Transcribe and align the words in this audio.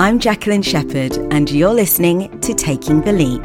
I'm 0.00 0.18
Jacqueline 0.18 0.62
Shepherd, 0.62 1.18
and 1.30 1.50
you're 1.50 1.74
listening 1.74 2.40
to 2.40 2.54
Taking 2.54 3.02
the 3.02 3.12
Leap. 3.12 3.42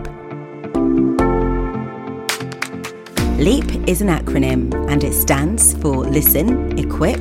LEAP 3.37 3.89
is 3.89 3.99
an 3.99 4.07
acronym 4.07 4.73
and 4.89 5.03
it 5.03 5.11
stands 5.11 5.73
for 5.79 6.05
Listen, 6.05 6.79
Equip, 6.79 7.19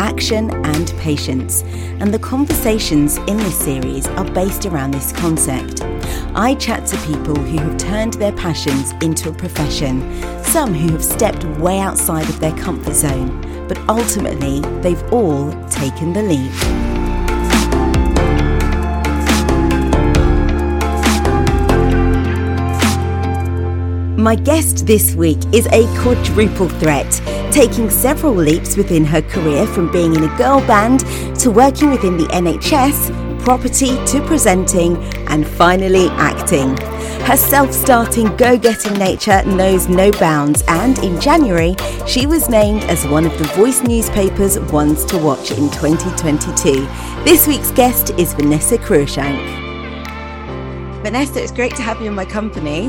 Action, 0.00 0.50
and 0.66 0.92
Patience. 0.98 1.62
And 2.00 2.12
the 2.12 2.18
conversations 2.18 3.18
in 3.18 3.36
this 3.36 3.56
series 3.56 4.08
are 4.08 4.28
based 4.32 4.66
around 4.66 4.90
this 4.90 5.12
concept. 5.12 5.82
I 6.34 6.56
chat 6.56 6.84
to 6.86 6.96
people 7.06 7.36
who 7.36 7.58
have 7.58 7.78
turned 7.78 8.14
their 8.14 8.32
passions 8.32 8.90
into 9.00 9.28
a 9.28 9.32
profession, 9.32 10.00
some 10.42 10.74
who 10.74 10.90
have 10.90 11.04
stepped 11.04 11.44
way 11.60 11.78
outside 11.78 12.28
of 12.28 12.40
their 12.40 12.56
comfort 12.56 12.94
zone, 12.94 13.68
but 13.68 13.78
ultimately 13.88 14.58
they've 14.80 15.12
all 15.12 15.52
taken 15.68 16.12
the 16.12 16.22
leap. 16.24 16.91
My 24.22 24.36
guest 24.36 24.86
this 24.86 25.16
week 25.16 25.40
is 25.52 25.66
a 25.72 25.84
quadruple 26.00 26.68
threat, 26.68 27.10
taking 27.50 27.90
several 27.90 28.32
leaps 28.32 28.76
within 28.76 29.04
her 29.04 29.20
career 29.20 29.66
from 29.66 29.90
being 29.90 30.14
in 30.14 30.22
a 30.22 30.36
girl 30.38 30.60
band 30.60 31.00
to 31.40 31.50
working 31.50 31.90
within 31.90 32.16
the 32.16 32.26
NHS, 32.26 33.42
property 33.42 33.96
to 34.06 34.24
presenting, 34.24 34.96
and 35.26 35.44
finally 35.44 36.06
acting. 36.10 36.76
Her 37.26 37.36
self 37.36 37.72
starting, 37.72 38.28
go 38.36 38.56
getting 38.56 38.94
nature 38.96 39.42
knows 39.44 39.88
no 39.88 40.12
bounds, 40.12 40.62
and 40.68 41.00
in 41.00 41.20
January, 41.20 41.74
she 42.06 42.24
was 42.24 42.48
named 42.48 42.84
as 42.84 43.04
one 43.08 43.26
of 43.26 43.36
the 43.38 43.48
Voice 43.56 43.82
newspaper's 43.82 44.56
ones 44.70 45.04
to 45.06 45.18
watch 45.18 45.50
in 45.50 45.68
2022. 45.70 46.86
This 47.24 47.48
week's 47.48 47.72
guest 47.72 48.10
is 48.10 48.34
Vanessa 48.34 48.78
Cruikshank. 48.78 49.42
Vanessa, 51.02 51.42
it's 51.42 51.50
great 51.50 51.74
to 51.74 51.82
have 51.82 52.00
you 52.00 52.06
in 52.06 52.14
my 52.14 52.24
company. 52.24 52.88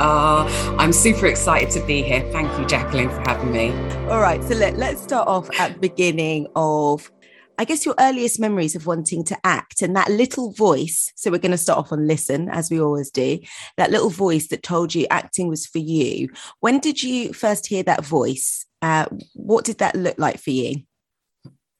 Uh, 0.00 0.46
I'm 0.78 0.94
super 0.94 1.26
excited 1.26 1.70
to 1.72 1.86
be 1.86 2.02
here. 2.02 2.22
Thank 2.32 2.58
you, 2.58 2.66
Jacqueline, 2.66 3.10
for 3.10 3.20
having 3.20 3.52
me. 3.52 3.70
All 4.08 4.20
right. 4.20 4.42
So 4.42 4.54
let, 4.54 4.78
let's 4.78 5.02
start 5.02 5.28
off 5.28 5.50
at 5.60 5.74
the 5.74 5.78
beginning 5.78 6.46
of, 6.56 7.12
I 7.58 7.66
guess, 7.66 7.84
your 7.84 7.94
earliest 7.98 8.40
memories 8.40 8.74
of 8.74 8.86
wanting 8.86 9.24
to 9.24 9.36
act 9.44 9.82
and 9.82 9.94
that 9.96 10.08
little 10.08 10.52
voice. 10.52 11.12
So 11.16 11.30
we're 11.30 11.36
going 11.36 11.50
to 11.50 11.58
start 11.58 11.78
off 11.78 11.92
on 11.92 12.06
listen, 12.06 12.48
as 12.48 12.70
we 12.70 12.80
always 12.80 13.10
do. 13.10 13.40
That 13.76 13.90
little 13.90 14.08
voice 14.08 14.48
that 14.48 14.62
told 14.62 14.94
you 14.94 15.06
acting 15.10 15.48
was 15.48 15.66
for 15.66 15.78
you. 15.78 16.30
When 16.60 16.78
did 16.78 17.02
you 17.02 17.34
first 17.34 17.66
hear 17.66 17.82
that 17.82 18.02
voice? 18.02 18.64
Uh, 18.80 19.04
what 19.34 19.66
did 19.66 19.78
that 19.78 19.96
look 19.96 20.18
like 20.18 20.40
for 20.40 20.50
you? 20.50 20.76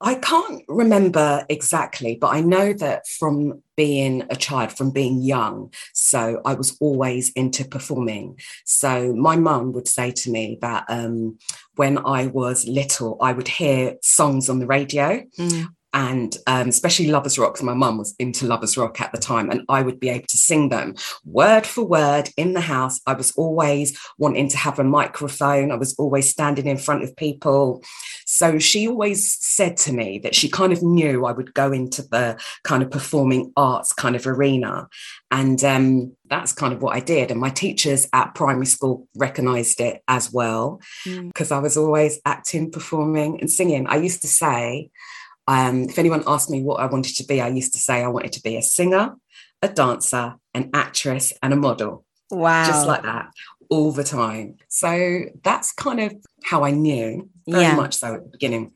I 0.02 0.14
can't 0.14 0.62
remember 0.68 1.44
exactly, 1.48 2.16
but 2.18 2.28
I 2.28 2.40
know 2.40 2.72
that 2.72 3.06
from 3.06 3.62
being 3.76 4.24
a 4.30 4.36
child, 4.36 4.72
from 4.72 4.90
being 4.90 5.20
young, 5.20 5.72
so 5.92 6.40
I 6.44 6.54
was 6.54 6.76
always 6.80 7.30
into 7.32 7.64
performing. 7.64 8.38
So 8.64 9.12
my 9.14 9.36
mum 9.36 9.72
would 9.72 9.88
say 9.88 10.10
to 10.10 10.30
me 10.30 10.58
that 10.62 10.84
um, 10.88 11.38
when 11.76 11.98
I 11.98 12.28
was 12.28 12.66
little, 12.66 13.18
I 13.20 13.32
would 13.32 13.48
hear 13.48 13.96
songs 14.02 14.48
on 14.48 14.58
the 14.58 14.66
radio. 14.66 15.22
Mm 15.38 15.68
and 15.92 16.36
um, 16.46 16.68
especially 16.68 17.08
Lovers 17.08 17.38
Rock, 17.38 17.54
because 17.54 17.64
my 17.64 17.74
mum 17.74 17.98
was 17.98 18.14
into 18.18 18.46
Lovers 18.46 18.76
Rock 18.76 19.00
at 19.00 19.12
the 19.12 19.18
time, 19.18 19.50
and 19.50 19.62
I 19.68 19.82
would 19.82 19.98
be 19.98 20.08
able 20.08 20.26
to 20.28 20.36
sing 20.36 20.68
them 20.68 20.94
word 21.24 21.66
for 21.66 21.84
word 21.84 22.30
in 22.36 22.52
the 22.52 22.60
house. 22.60 23.00
I 23.06 23.14
was 23.14 23.32
always 23.32 23.98
wanting 24.18 24.48
to 24.50 24.56
have 24.56 24.78
a 24.78 24.84
microphone, 24.84 25.72
I 25.72 25.76
was 25.76 25.94
always 25.98 26.30
standing 26.30 26.66
in 26.66 26.78
front 26.78 27.02
of 27.02 27.16
people. 27.16 27.82
So 28.26 28.60
she 28.60 28.86
always 28.86 29.36
said 29.44 29.76
to 29.78 29.92
me 29.92 30.20
that 30.20 30.36
she 30.36 30.48
kind 30.48 30.72
of 30.72 30.82
knew 30.82 31.26
I 31.26 31.32
would 31.32 31.52
go 31.52 31.72
into 31.72 32.02
the 32.02 32.40
kind 32.62 32.82
of 32.82 32.90
performing 32.90 33.52
arts 33.56 33.92
kind 33.92 34.14
of 34.14 34.24
arena. 34.24 34.88
And 35.32 35.62
um, 35.64 36.16
that's 36.28 36.52
kind 36.52 36.72
of 36.72 36.80
what 36.80 36.94
I 36.94 37.00
did. 37.00 37.32
And 37.32 37.40
my 37.40 37.50
teachers 37.50 38.06
at 38.12 38.36
primary 38.36 38.66
school 38.66 39.08
recognized 39.16 39.80
it 39.80 40.02
as 40.06 40.32
well, 40.32 40.80
because 41.04 41.48
mm. 41.48 41.56
I 41.56 41.58
was 41.58 41.76
always 41.76 42.20
acting, 42.24 42.70
performing, 42.70 43.40
and 43.40 43.50
singing. 43.50 43.88
I 43.88 43.96
used 43.96 44.22
to 44.22 44.28
say, 44.28 44.90
um, 45.50 45.82
if 45.88 45.98
anyone 45.98 46.22
asked 46.28 46.48
me 46.48 46.62
what 46.62 46.78
I 46.78 46.86
wanted 46.86 47.16
to 47.16 47.24
be, 47.24 47.40
I 47.40 47.48
used 47.48 47.72
to 47.72 47.80
say 47.80 48.04
I 48.04 48.06
wanted 48.06 48.32
to 48.34 48.42
be 48.42 48.56
a 48.56 48.62
singer, 48.62 49.16
a 49.60 49.68
dancer, 49.68 50.36
an 50.54 50.70
actress, 50.72 51.32
and 51.42 51.52
a 51.52 51.56
model. 51.56 52.04
Wow. 52.30 52.64
Just 52.68 52.86
like 52.86 53.02
that 53.02 53.30
all 53.68 53.90
the 53.90 54.04
time. 54.04 54.58
So 54.68 55.22
that's 55.42 55.72
kind 55.72 55.98
of 55.98 56.14
how 56.44 56.62
I 56.62 56.70
knew, 56.70 57.28
very 57.48 57.64
yeah. 57.64 57.74
much 57.74 57.94
so 57.94 58.14
at 58.14 58.22
the 58.22 58.30
beginning. 58.30 58.70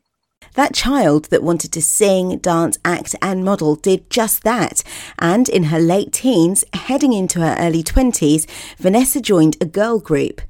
That 0.55 0.73
child 0.73 1.25
that 1.25 1.43
wanted 1.43 1.71
to 1.71 1.81
sing, 1.81 2.39
dance, 2.39 2.77
act, 2.83 3.15
and 3.21 3.45
model 3.45 3.75
did 3.75 4.09
just 4.09 4.43
that. 4.43 4.83
And 5.17 5.47
in 5.47 5.65
her 5.65 5.79
late 5.79 6.11
teens, 6.11 6.65
heading 6.73 7.13
into 7.13 7.39
her 7.39 7.55
early 7.57 7.83
20s, 7.83 8.49
Vanessa 8.77 9.21
joined 9.21 9.55
a 9.61 9.65
girl 9.65 9.99
group. 9.99 10.41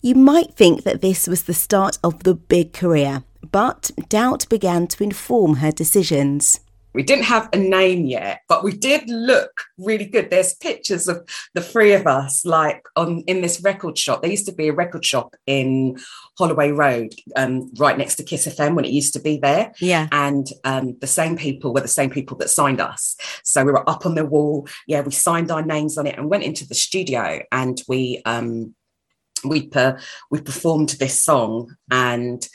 You 0.00 0.14
might 0.14 0.54
think 0.54 0.84
that 0.84 1.02
this 1.02 1.26
was 1.26 1.42
the 1.42 1.52
start 1.54 1.98
of 2.02 2.24
the 2.24 2.34
big 2.34 2.72
career, 2.72 3.24
but 3.50 3.90
doubt 4.08 4.48
began 4.48 4.86
to 4.88 5.02
inform 5.02 5.56
her 5.56 5.72
decisions. 5.72 6.60
We 6.94 7.02
didn't 7.02 7.24
have 7.24 7.48
a 7.52 7.56
name 7.56 8.06
yet, 8.06 8.42
but 8.48 8.62
we 8.62 8.72
did 8.72 9.10
look 9.10 9.64
really 9.78 10.04
good. 10.04 10.30
There's 10.30 10.54
pictures 10.54 11.08
of 11.08 11.28
the 11.52 11.60
three 11.60 11.92
of 11.92 12.06
us, 12.06 12.46
like 12.46 12.84
on 12.94 13.24
in 13.26 13.40
this 13.40 13.60
record 13.62 13.98
shop. 13.98 14.22
There 14.22 14.30
used 14.30 14.46
to 14.46 14.54
be 14.54 14.68
a 14.68 14.72
record 14.72 15.04
shop 15.04 15.34
in 15.46 15.98
Holloway 16.38 16.70
Road, 16.70 17.12
um, 17.34 17.72
right 17.78 17.98
next 17.98 18.14
to 18.16 18.22
Kiss 18.22 18.46
FM 18.46 18.76
when 18.76 18.84
it 18.84 18.92
used 18.92 19.12
to 19.14 19.20
be 19.20 19.38
there. 19.38 19.72
Yeah. 19.80 20.06
And 20.12 20.46
um, 20.62 20.96
the 21.00 21.08
same 21.08 21.36
people 21.36 21.74
were 21.74 21.80
the 21.80 21.88
same 21.88 22.10
people 22.10 22.36
that 22.38 22.48
signed 22.48 22.80
us. 22.80 23.16
So 23.42 23.64
we 23.64 23.72
were 23.72 23.88
up 23.90 24.06
on 24.06 24.14
the 24.14 24.24
wall. 24.24 24.68
Yeah, 24.86 25.00
we 25.00 25.10
signed 25.10 25.50
our 25.50 25.62
names 25.62 25.98
on 25.98 26.06
it 26.06 26.16
and 26.16 26.30
went 26.30 26.44
into 26.44 26.66
the 26.66 26.76
studio 26.76 27.40
and 27.50 27.82
we 27.88 28.22
um, 28.24 28.72
we 29.44 29.66
per- 29.66 29.98
we 30.30 30.40
performed 30.40 30.90
this 30.90 31.20
song 31.20 31.74
and 31.90 32.48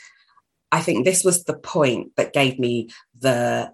I 0.72 0.80
think 0.80 1.04
this 1.04 1.24
was 1.24 1.44
the 1.44 1.58
point 1.58 2.14
that 2.16 2.32
gave 2.32 2.58
me 2.58 2.90
the 3.18 3.72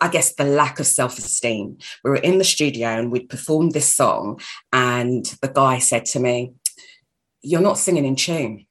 I 0.00 0.08
guess 0.08 0.34
the 0.34 0.44
lack 0.44 0.80
of 0.80 0.86
self 0.86 1.16
esteem. 1.16 1.78
We 2.02 2.10
were 2.10 2.16
in 2.16 2.38
the 2.38 2.44
studio 2.44 2.88
and 2.88 3.12
we'd 3.12 3.28
performed 3.28 3.72
this 3.72 3.94
song, 3.94 4.40
and 4.72 5.24
the 5.40 5.48
guy 5.48 5.78
said 5.78 6.06
to 6.06 6.18
me, 6.18 6.54
You're 7.40 7.60
not 7.60 7.78
singing 7.78 8.04
in 8.04 8.16
tune. 8.16 8.66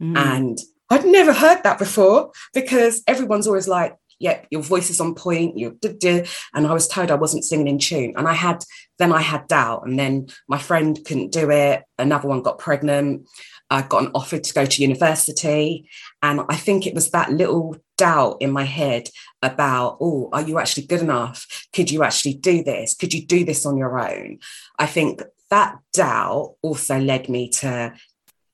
Mm. 0.00 0.16
And 0.16 0.58
I'd 0.90 1.06
never 1.06 1.32
heard 1.32 1.62
that 1.62 1.78
before 1.78 2.32
because 2.52 3.02
everyone's 3.06 3.46
always 3.46 3.66
like, 3.66 3.96
Yep, 4.20 4.40
yeah, 4.40 4.46
your 4.50 4.62
voice 4.62 4.90
is 4.90 5.00
on 5.00 5.14
point. 5.14 5.56
You're 5.56 5.74
and 5.82 6.66
I 6.66 6.72
was 6.72 6.88
told 6.88 7.10
I 7.10 7.14
wasn't 7.14 7.44
singing 7.44 7.68
in 7.68 7.78
tune. 7.78 8.14
And 8.16 8.28
I 8.28 8.34
had 8.34 8.62
then 8.98 9.12
I 9.12 9.22
had 9.22 9.46
doubt. 9.46 9.86
And 9.86 9.98
then 9.98 10.26
my 10.48 10.58
friend 10.58 10.98
couldn't 11.04 11.32
do 11.32 11.50
it. 11.50 11.84
Another 11.98 12.28
one 12.28 12.42
got 12.42 12.58
pregnant. 12.58 13.28
I 13.70 13.82
got 13.82 14.04
an 14.04 14.10
offer 14.14 14.38
to 14.38 14.54
go 14.54 14.64
to 14.64 14.82
university. 14.82 15.88
And 16.22 16.42
I 16.48 16.56
think 16.56 16.86
it 16.86 16.94
was 16.94 17.10
that 17.10 17.32
little 17.32 17.76
doubt 17.96 18.38
in 18.40 18.50
my 18.50 18.64
head 18.64 19.08
about, 19.42 19.98
oh, 20.00 20.30
are 20.32 20.42
you 20.42 20.58
actually 20.58 20.86
good 20.86 21.00
enough? 21.00 21.46
Could 21.72 21.90
you 21.90 22.02
actually 22.02 22.34
do 22.34 22.62
this? 22.62 22.94
Could 22.94 23.12
you 23.12 23.24
do 23.24 23.44
this 23.44 23.66
on 23.66 23.76
your 23.76 23.98
own? 23.98 24.38
I 24.78 24.86
think 24.86 25.22
that 25.50 25.78
doubt 25.92 26.54
also 26.62 26.98
led 26.98 27.28
me 27.28 27.50
to 27.50 27.94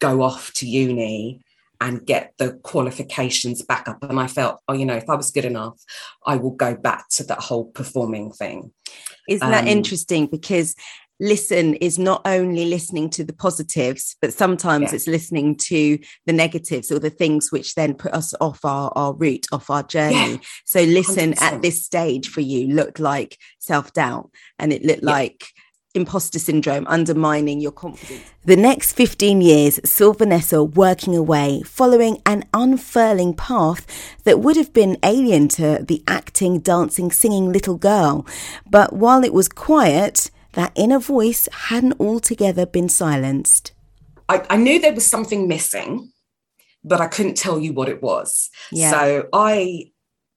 go 0.00 0.22
off 0.22 0.52
to 0.54 0.66
uni 0.66 1.40
and 1.80 2.06
get 2.06 2.32
the 2.38 2.52
qualifications 2.62 3.62
back 3.62 3.88
up. 3.88 4.02
And 4.02 4.18
I 4.18 4.26
felt, 4.26 4.60
oh, 4.68 4.74
you 4.74 4.86
know, 4.86 4.94
if 4.94 5.08
I 5.08 5.14
was 5.16 5.30
good 5.30 5.44
enough, 5.44 5.78
I 6.24 6.36
will 6.36 6.52
go 6.52 6.74
back 6.74 7.08
to 7.10 7.24
that 7.24 7.40
whole 7.40 7.66
performing 7.66 8.32
thing. 8.32 8.72
Isn't 9.28 9.50
that 9.50 9.64
um, 9.64 9.68
interesting? 9.68 10.26
Because 10.26 10.74
listen 11.20 11.74
is 11.74 11.98
not 11.98 12.22
only 12.24 12.66
listening 12.66 13.10
to 13.10 13.24
the 13.24 13.32
positives, 13.32 14.16
but 14.20 14.32
sometimes 14.32 14.90
yeah. 14.90 14.96
it's 14.96 15.06
listening 15.06 15.56
to 15.56 15.98
the 16.26 16.32
negatives 16.32 16.90
or 16.90 16.98
the 16.98 17.10
things 17.10 17.52
which 17.52 17.74
then 17.74 17.94
put 17.94 18.12
us 18.12 18.34
off 18.40 18.64
our, 18.64 18.92
our 18.96 19.14
route, 19.14 19.46
off 19.52 19.70
our 19.70 19.82
journey. 19.82 20.32
Yeah. 20.32 20.36
So 20.64 20.82
listen 20.82 21.32
100%. 21.32 21.42
at 21.42 21.62
this 21.62 21.84
stage 21.84 22.28
for 22.28 22.40
you 22.40 22.68
looked 22.68 22.98
like 22.98 23.38
self-doubt 23.58 24.30
and 24.58 24.72
it 24.72 24.84
looked 24.84 25.04
yeah. 25.04 25.10
like 25.10 25.46
imposter 25.94 26.40
syndrome 26.40 26.86
undermining 26.88 27.60
your 27.60 27.70
confidence. 27.70 28.24
The 28.44 28.56
next 28.56 28.92
15 28.94 29.40
years 29.40 29.78
saw 29.88 30.12
Vanessa 30.12 30.62
working 30.62 31.16
away, 31.16 31.62
following 31.64 32.20
an 32.26 32.44
unfurling 32.52 33.34
path 33.34 33.86
that 34.24 34.40
would 34.40 34.56
have 34.56 34.72
been 34.72 34.98
alien 35.04 35.48
to 35.48 35.84
the 35.86 36.02
acting, 36.08 36.58
dancing, 36.58 37.12
singing 37.12 37.52
little 37.52 37.76
girl. 37.76 38.26
But 38.68 38.92
while 38.92 39.22
it 39.22 39.32
was 39.32 39.48
quiet, 39.48 40.30
that 40.54 40.72
inner 40.74 40.98
voice 40.98 41.48
hadn't 41.52 42.00
altogether 42.00 42.66
been 42.66 42.88
silenced. 42.88 43.72
I, 44.28 44.44
I 44.50 44.56
knew 44.56 44.80
there 44.80 44.94
was 44.94 45.06
something 45.06 45.48
missing, 45.48 46.12
but 46.82 47.00
I 47.00 47.08
couldn't 47.08 47.36
tell 47.36 47.58
you 47.58 47.72
what 47.72 47.88
it 47.88 48.02
was. 48.02 48.50
Yeah. 48.72 48.90
So 48.90 49.28
I 49.32 49.90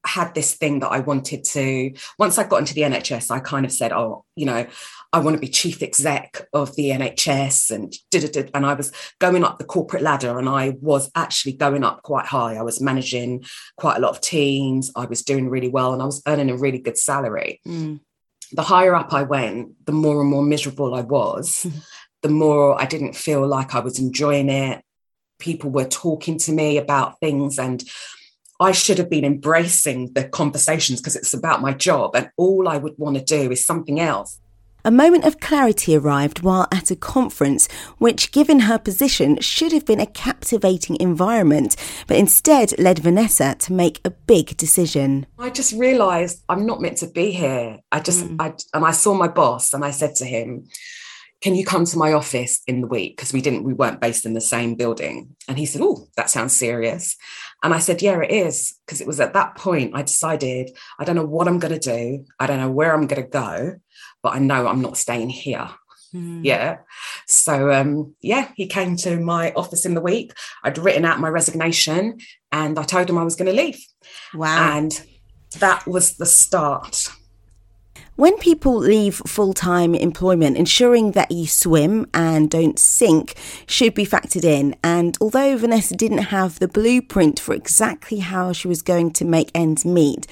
had 0.05 0.33
this 0.33 0.53
thing 0.55 0.79
that 0.79 0.91
I 0.91 0.99
wanted 0.99 1.43
to, 1.43 1.91
once 2.17 2.37
I 2.37 2.45
got 2.45 2.57
into 2.59 2.73
the 2.73 2.81
NHS, 2.81 3.29
I 3.29 3.39
kind 3.39 3.65
of 3.65 3.71
said, 3.71 3.91
oh, 3.91 4.25
you 4.35 4.45
know, 4.45 4.65
I 5.13 5.19
want 5.19 5.35
to 5.35 5.41
be 5.41 5.47
chief 5.47 5.81
exec 5.81 6.47
of 6.53 6.75
the 6.75 6.89
NHS 6.89 7.71
and 7.71 7.93
did 8.11 8.23
it. 8.23 8.51
and 8.53 8.65
I 8.65 8.73
was 8.73 8.91
going 9.19 9.43
up 9.43 9.57
the 9.57 9.65
corporate 9.65 10.01
ladder 10.01 10.37
and 10.37 10.49
I 10.49 10.75
was 10.81 11.09
actually 11.15 11.53
going 11.53 11.83
up 11.83 12.03
quite 12.03 12.25
high. 12.25 12.55
I 12.55 12.61
was 12.61 12.81
managing 12.81 13.43
quite 13.77 13.97
a 13.97 14.01
lot 14.01 14.11
of 14.11 14.21
teams. 14.21 14.91
I 14.95 15.05
was 15.05 15.23
doing 15.23 15.49
really 15.49 15.69
well 15.69 15.93
and 15.93 16.01
I 16.01 16.05
was 16.05 16.21
earning 16.27 16.49
a 16.49 16.57
really 16.57 16.79
good 16.79 16.97
salary. 16.97 17.61
Mm. 17.67 17.99
The 18.51 18.61
higher 18.61 18.95
up 18.95 19.13
I 19.13 19.23
went, 19.23 19.85
the 19.85 19.91
more 19.91 20.21
and 20.21 20.29
more 20.29 20.43
miserable 20.43 20.93
I 20.93 21.01
was, 21.01 21.65
mm-hmm. 21.65 21.79
the 22.21 22.29
more 22.29 22.79
I 22.81 22.85
didn't 22.85 23.15
feel 23.15 23.45
like 23.45 23.75
I 23.75 23.79
was 23.79 23.99
enjoying 23.99 24.49
it. 24.49 24.83
People 25.39 25.69
were 25.69 25.85
talking 25.85 26.37
to 26.39 26.51
me 26.51 26.77
about 26.77 27.19
things, 27.19 27.59
and 27.59 27.83
I 28.59 28.71
should 28.71 28.97
have 28.97 29.09
been 29.09 29.25
embracing 29.25 30.13
the 30.13 30.27
conversations 30.27 30.99
because 30.99 31.15
it's 31.15 31.33
about 31.33 31.61
my 31.61 31.73
job. 31.73 32.15
And 32.15 32.29
all 32.37 32.67
I 32.67 32.77
would 32.77 32.97
want 32.97 33.17
to 33.17 33.23
do 33.23 33.51
is 33.51 33.65
something 33.65 33.99
else. 33.99 34.39
A 34.85 34.91
moment 34.91 35.25
of 35.25 35.39
clarity 35.39 35.95
arrived 35.95 36.43
while 36.43 36.67
at 36.71 36.91
a 36.91 36.95
conference, 36.95 37.67
which, 37.97 38.31
given 38.31 38.61
her 38.61 38.77
position, 38.77 39.39
should 39.41 39.73
have 39.73 39.85
been 39.85 39.99
a 39.99 40.05
captivating 40.05 40.97
environment, 40.99 41.75
but 42.07 42.17
instead 42.17 42.77
led 42.79 42.99
Vanessa 42.99 43.55
to 43.59 43.73
make 43.73 43.99
a 44.05 44.11
big 44.11 44.55
decision. 44.55 45.25
I 45.37 45.49
just 45.49 45.73
realised 45.73 46.43
I'm 46.47 46.65
not 46.65 46.79
meant 46.79 46.97
to 46.99 47.07
be 47.07 47.31
here. 47.31 47.79
I 47.91 47.99
just, 47.99 48.23
mm. 48.23 48.35
I, 48.39 48.53
and 48.73 48.85
I 48.85 48.91
saw 48.91 49.13
my 49.13 49.27
boss 49.27 49.73
and 49.73 49.83
I 49.83 49.91
said 49.91 50.15
to 50.15 50.25
him, 50.25 50.67
can 51.41 51.53
you 51.53 51.65
come 51.65 51.85
to 51.85 51.97
my 51.97 52.13
office 52.13 52.61
in 52.65 52.81
the 52.81 52.87
week 52.87 53.15
because 53.15 53.31
we 53.31 53.41
didn't 53.41 53.63
we 53.63 53.73
weren't 53.73 54.01
based 54.01 54.25
in 54.25 54.33
the 54.33 54.41
same 54.41 54.75
building 54.75 55.35
and 55.47 55.57
he 55.57 55.65
said 55.65 55.81
oh 55.83 56.07
that 56.15 56.29
sounds 56.29 56.55
serious 56.55 57.15
and 57.63 57.73
i 57.73 57.79
said 57.79 58.01
yeah 58.01 58.19
it 58.21 58.31
is 58.31 58.79
because 58.85 59.01
it 59.01 59.07
was 59.07 59.19
at 59.19 59.33
that 59.33 59.55
point 59.55 59.95
i 59.95 60.01
decided 60.01 60.71
i 60.99 61.03
don't 61.03 61.15
know 61.15 61.25
what 61.25 61.47
i'm 61.47 61.59
going 61.59 61.73
to 61.73 61.79
do 61.79 62.25
i 62.39 62.47
don't 62.47 62.59
know 62.59 62.71
where 62.71 62.93
i'm 62.93 63.05
going 63.07 63.21
to 63.21 63.29
go 63.29 63.75
but 64.27 64.35
I 64.35 64.39
know 64.39 64.67
I'm 64.67 64.81
not 64.81 64.97
staying 64.97 65.29
here. 65.29 65.69
Mm. 66.13 66.41
Yeah. 66.43 66.79
So 67.27 67.71
um, 67.71 68.13
yeah, 68.19 68.51
he 68.57 68.67
came 68.67 68.97
to 68.97 69.17
my 69.21 69.53
office 69.53 69.85
in 69.85 69.93
the 69.93 70.01
week. 70.01 70.33
I'd 70.65 70.77
written 70.77 71.05
out 71.05 71.21
my 71.21 71.29
resignation 71.29 72.17
and 72.51 72.77
I 72.77 72.83
told 72.83 73.09
him 73.09 73.17
I 73.17 73.23
was 73.23 73.37
going 73.37 73.49
to 73.49 73.55
leave. 73.55 73.79
Wow. 74.33 74.75
And 74.75 75.01
that 75.59 75.87
was 75.87 76.17
the 76.17 76.25
start. 76.25 77.07
When 78.17 78.37
people 78.39 78.75
leave 78.75 79.21
full 79.25 79.53
time 79.53 79.95
employment, 79.95 80.57
ensuring 80.57 81.11
that 81.11 81.31
you 81.31 81.47
swim 81.47 82.05
and 82.13 82.49
don't 82.49 82.77
sink 82.77 83.35
should 83.65 83.93
be 83.93 84.05
factored 84.05 84.43
in. 84.43 84.75
And 84.83 85.17
although 85.21 85.55
Vanessa 85.57 85.95
didn't 85.95 86.33
have 86.35 86.59
the 86.59 86.67
blueprint 86.67 87.39
for 87.39 87.53
exactly 87.53 88.19
how 88.19 88.51
she 88.51 88.67
was 88.67 88.81
going 88.81 89.11
to 89.11 89.23
make 89.23 89.51
ends 89.55 89.85
meet, 89.85 90.27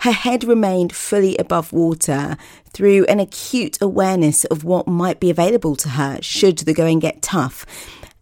her 0.00 0.12
head 0.12 0.44
remained 0.44 0.94
fully 0.94 1.36
above 1.36 1.72
water 1.72 2.36
through 2.72 3.04
an 3.06 3.20
acute 3.20 3.78
awareness 3.80 4.44
of 4.46 4.64
what 4.64 4.86
might 4.86 5.20
be 5.20 5.30
available 5.30 5.76
to 5.76 5.90
her 5.90 6.20
should 6.20 6.58
the 6.58 6.74
going 6.74 6.98
get 6.98 7.22
tough. 7.22 7.64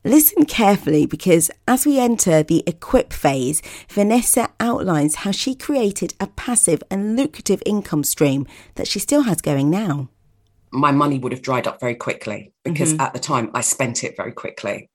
Listen 0.05 0.45
carefully 0.45 1.07
because 1.07 1.49
as 1.69 1.87
we 1.87 2.01
enter 2.01 2.43
the 2.43 2.65
equip 2.67 3.13
phase, 3.13 3.63
Vanessa 3.89 4.49
outlines 4.59 5.17
how 5.17 5.31
she 5.31 5.55
created 5.55 6.15
a 6.19 6.27
passive 6.27 6.83
and 6.91 7.17
lucrative 7.17 7.63
income 7.65 8.03
stream 8.03 8.47
that 8.75 8.89
she 8.89 8.99
still 8.99 9.23
has 9.23 9.41
going 9.41 9.71
now. 9.71 10.09
My 10.73 10.91
money 10.91 11.19
would 11.19 11.33
have 11.33 11.43
dried 11.43 11.69
up 11.69 11.79
very 11.79 11.95
quickly 11.95 12.53
because 12.65 12.95
mm-hmm. 12.95 13.03
at 13.03 13.13
the 13.13 13.21
time 13.21 13.51
I 13.55 13.61
spent 13.61 14.03
it 14.03 14.17
very 14.17 14.33
quickly. 14.33 14.91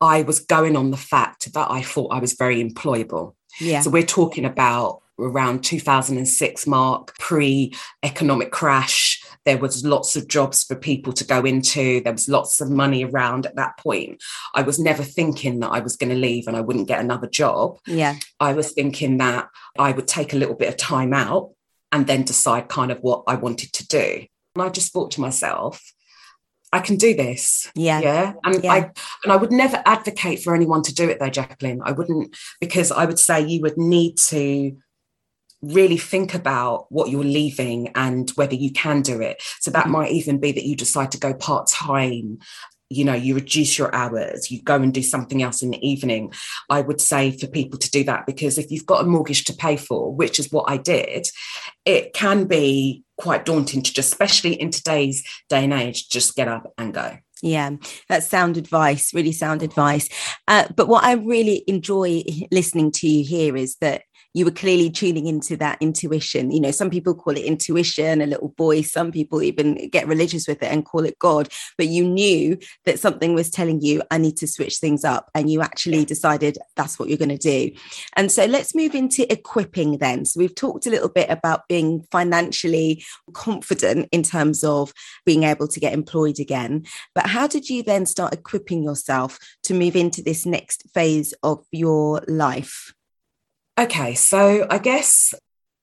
I 0.00 0.22
was 0.22 0.40
going 0.40 0.74
on 0.74 0.90
the 0.90 0.96
fact 0.96 1.52
that 1.52 1.70
I 1.70 1.82
thought 1.82 2.12
I 2.12 2.20
was 2.20 2.32
very 2.32 2.62
employable. 2.62 3.34
Yeah. 3.60 3.80
So 3.80 3.90
we're 3.90 4.04
talking 4.04 4.44
about 4.44 5.02
around 5.18 5.64
2006 5.64 6.66
mark 6.66 7.16
pre-economic 7.18 8.50
crash 8.52 9.22
there 9.44 9.58
was 9.58 9.84
lots 9.84 10.16
of 10.16 10.28
jobs 10.28 10.64
for 10.64 10.74
people 10.74 11.12
to 11.12 11.24
go 11.24 11.44
into 11.44 12.00
there 12.02 12.12
was 12.12 12.28
lots 12.28 12.60
of 12.60 12.70
money 12.70 13.04
around 13.04 13.46
at 13.46 13.56
that 13.56 13.76
point 13.78 14.22
i 14.54 14.62
was 14.62 14.78
never 14.78 15.02
thinking 15.02 15.60
that 15.60 15.70
i 15.70 15.80
was 15.80 15.96
going 15.96 16.10
to 16.10 16.16
leave 16.16 16.46
and 16.46 16.56
i 16.56 16.60
wouldn't 16.60 16.88
get 16.88 17.00
another 17.00 17.28
job 17.28 17.78
yeah 17.86 18.16
i 18.40 18.52
was 18.52 18.72
thinking 18.72 19.18
that 19.18 19.48
i 19.78 19.92
would 19.92 20.08
take 20.08 20.32
a 20.32 20.36
little 20.36 20.54
bit 20.54 20.68
of 20.68 20.76
time 20.76 21.12
out 21.12 21.50
and 21.92 22.06
then 22.06 22.22
decide 22.22 22.68
kind 22.68 22.90
of 22.90 22.98
what 23.00 23.22
i 23.26 23.34
wanted 23.34 23.72
to 23.72 23.86
do 23.86 24.26
and 24.54 24.62
i 24.62 24.68
just 24.68 24.92
thought 24.92 25.10
to 25.10 25.20
myself 25.20 25.82
I 26.72 26.80
can 26.80 26.96
do 26.96 27.14
this. 27.14 27.70
Yeah. 27.74 28.00
Yeah. 28.00 28.32
And 28.44 28.62
yeah. 28.62 28.72
I 28.72 28.78
and 29.24 29.32
I 29.32 29.36
would 29.36 29.52
never 29.52 29.82
advocate 29.86 30.42
for 30.42 30.54
anyone 30.54 30.82
to 30.82 30.94
do 30.94 31.08
it 31.08 31.18
though, 31.18 31.30
Jacqueline. 31.30 31.80
I 31.82 31.92
wouldn't 31.92 32.36
because 32.60 32.90
I 32.90 33.04
would 33.04 33.18
say 33.18 33.46
you 33.46 33.62
would 33.62 33.78
need 33.78 34.18
to 34.18 34.76
really 35.62 35.96
think 35.96 36.34
about 36.34 36.86
what 36.90 37.10
you're 37.10 37.24
leaving 37.24 37.88
and 37.94 38.30
whether 38.30 38.54
you 38.54 38.72
can 38.72 39.02
do 39.02 39.20
it. 39.20 39.42
So 39.60 39.70
that 39.70 39.84
mm-hmm. 39.84 39.92
might 39.92 40.12
even 40.12 40.38
be 40.38 40.52
that 40.52 40.66
you 40.66 40.76
decide 40.76 41.12
to 41.12 41.18
go 41.18 41.34
part 41.34 41.68
time. 41.68 42.38
You 42.88 43.04
know, 43.04 43.14
you 43.14 43.34
reduce 43.34 43.76
your 43.76 43.92
hours, 43.92 44.48
you 44.48 44.62
go 44.62 44.76
and 44.76 44.94
do 44.94 45.02
something 45.02 45.42
else 45.42 45.60
in 45.60 45.70
the 45.70 45.84
evening. 45.84 46.32
I 46.70 46.82
would 46.82 47.00
say 47.00 47.36
for 47.36 47.48
people 47.48 47.80
to 47.80 47.90
do 47.90 48.04
that 48.04 48.26
because 48.26 48.58
if 48.58 48.70
you've 48.70 48.86
got 48.86 49.02
a 49.02 49.08
mortgage 49.08 49.44
to 49.46 49.52
pay 49.52 49.76
for, 49.76 50.14
which 50.14 50.38
is 50.38 50.52
what 50.52 50.70
I 50.70 50.76
did, 50.76 51.26
it 51.84 52.12
can 52.12 52.44
be 52.44 53.02
quite 53.16 53.44
daunting 53.44 53.82
to 53.82 53.92
just, 53.92 54.12
especially 54.12 54.54
in 54.54 54.70
today's 54.70 55.24
day 55.48 55.64
and 55.64 55.72
age, 55.72 56.08
just 56.08 56.36
get 56.36 56.46
up 56.46 56.72
and 56.78 56.94
go. 56.94 57.16
Yeah, 57.42 57.72
that's 58.08 58.28
sound 58.28 58.56
advice, 58.56 59.12
really 59.12 59.32
sound 59.32 59.62
advice. 59.62 60.08
Uh, 60.48 60.68
but 60.74 60.88
what 60.88 61.04
I 61.04 61.14
really 61.14 61.64
enjoy 61.66 62.22
listening 62.50 62.92
to 62.92 63.08
you 63.08 63.24
here 63.24 63.56
is 63.56 63.76
that 63.80 64.02
you 64.36 64.44
were 64.44 64.50
clearly 64.50 64.90
tuning 64.90 65.26
into 65.26 65.56
that 65.56 65.78
intuition. 65.80 66.50
You 66.50 66.60
know, 66.60 66.70
some 66.70 66.90
people 66.90 67.14
call 67.14 67.38
it 67.38 67.44
intuition, 67.46 68.20
a 68.20 68.26
little 68.26 68.52
voice, 68.58 68.92
some 68.92 69.10
people 69.10 69.42
even 69.42 69.88
get 69.88 70.06
religious 70.06 70.46
with 70.46 70.62
it 70.62 70.70
and 70.70 70.84
call 70.84 71.06
it 71.06 71.18
God, 71.18 71.48
but 71.78 71.86
you 71.86 72.06
knew 72.06 72.58
that 72.84 73.00
something 73.00 73.34
was 73.34 73.50
telling 73.50 73.80
you, 73.80 74.02
I 74.10 74.18
need 74.18 74.36
to 74.36 74.46
switch 74.46 74.76
things 74.76 75.04
up. 75.04 75.30
And 75.34 75.50
you 75.50 75.62
actually 75.62 76.04
decided 76.04 76.58
that's 76.76 76.98
what 76.98 77.08
you're 77.08 77.16
going 77.16 77.30
to 77.30 77.38
do. 77.38 77.70
And 78.14 78.30
so 78.30 78.44
let's 78.44 78.74
move 78.74 78.94
into 78.94 79.30
equipping 79.32 79.98
then. 79.98 80.26
So 80.26 80.38
we've 80.38 80.54
talked 80.54 80.86
a 80.86 80.90
little 80.90 81.08
bit 81.08 81.30
about 81.30 81.66
being 81.66 82.04
financially 82.10 83.02
confident 83.32 84.06
in 84.12 84.22
terms 84.22 84.62
of 84.62 84.92
being 85.24 85.44
able 85.44 85.66
to 85.66 85.80
get 85.80 85.94
employed 85.94 86.38
again. 86.38 86.84
But 87.14 87.26
how 87.26 87.46
did 87.46 87.70
you 87.70 87.82
then 87.82 88.04
start 88.04 88.34
equipping 88.34 88.82
yourself 88.82 89.38
to 89.62 89.72
move 89.72 89.96
into 89.96 90.20
this 90.20 90.44
next 90.44 90.84
phase 90.92 91.32
of 91.42 91.64
your 91.72 92.22
life? 92.28 92.92
Okay, 93.78 94.14
so 94.14 94.66
I 94.70 94.78
guess 94.78 95.34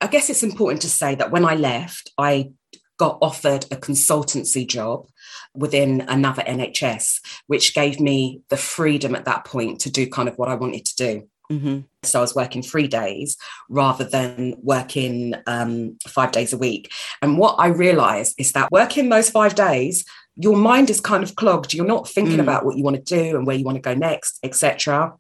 I 0.02 0.08
guess 0.08 0.30
it's 0.30 0.44
important 0.44 0.82
to 0.82 0.90
say 0.90 1.16
that 1.16 1.32
when 1.32 1.46
I 1.46 1.56
left, 1.56 2.12
I 2.18 2.52
got 2.98 3.18
offered 3.22 3.66
a 3.72 3.78
consultancy 3.78 4.68
job 4.68 5.08
within 5.56 6.02
another 6.02 6.44
NHS, 6.44 7.20
which 7.48 7.74
gave 7.74 8.00
me 8.00 8.42
the 8.50 8.58
freedom 8.58 9.16
at 9.16 9.26
that 9.26 9.46
point 9.46 9.82
to 9.82 9.92
do 9.92 10.10
kind 10.10 10.28
of 10.28 10.38
what 10.38 10.50
I 10.50 10.56
wanted 10.56 10.86
to 10.86 10.96
do. 10.96 11.30
Mm-hmm. 11.52 11.80
So 12.04 12.20
I 12.20 12.22
was 12.22 12.36
working 12.36 12.64
three 12.64 12.88
days 12.88 13.38
rather 13.70 14.04
than 14.04 14.56
working 14.62 15.36
um, 15.48 15.98
five 16.08 16.32
days 16.32 16.52
a 16.52 16.58
week. 16.58 16.92
And 17.22 17.38
what 17.38 17.56
I 17.60 17.68
realized 17.68 18.36
is 18.38 18.52
that 18.54 18.72
working 18.72 19.10
those 19.10 19.30
five 19.30 19.56
days, 19.56 20.04
your 20.36 20.58
mind 20.58 20.90
is 20.90 21.00
kind 21.00 21.24
of 21.24 21.36
clogged. 21.36 21.74
You're 21.74 21.86
not 21.86 22.10
thinking 22.10 22.38
mm. 22.38 22.44
about 22.44 22.66
what 22.66 22.76
you 22.76 22.84
want 22.84 22.96
to 22.96 23.16
do 23.16 23.38
and 23.38 23.46
where 23.46 23.56
you 23.56 23.64
want 23.64 23.76
to 23.76 23.82
go 23.82 23.94
next, 23.94 24.40
etc 24.44 25.14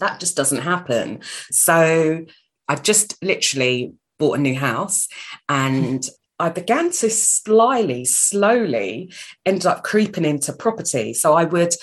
that 0.00 0.20
just 0.20 0.36
doesn't 0.36 0.62
happen. 0.62 1.20
So 1.50 2.24
I've 2.68 2.82
just 2.82 3.22
literally 3.22 3.94
bought 4.18 4.38
a 4.38 4.42
new 4.42 4.54
house 4.54 5.08
and 5.48 6.06
I 6.38 6.48
began 6.50 6.90
to 6.90 7.10
slyly, 7.10 8.04
slowly 8.04 9.12
end 9.46 9.66
up 9.66 9.84
creeping 9.84 10.24
into 10.24 10.52
property. 10.52 11.14
So 11.14 11.34
I 11.34 11.44
would 11.44 11.74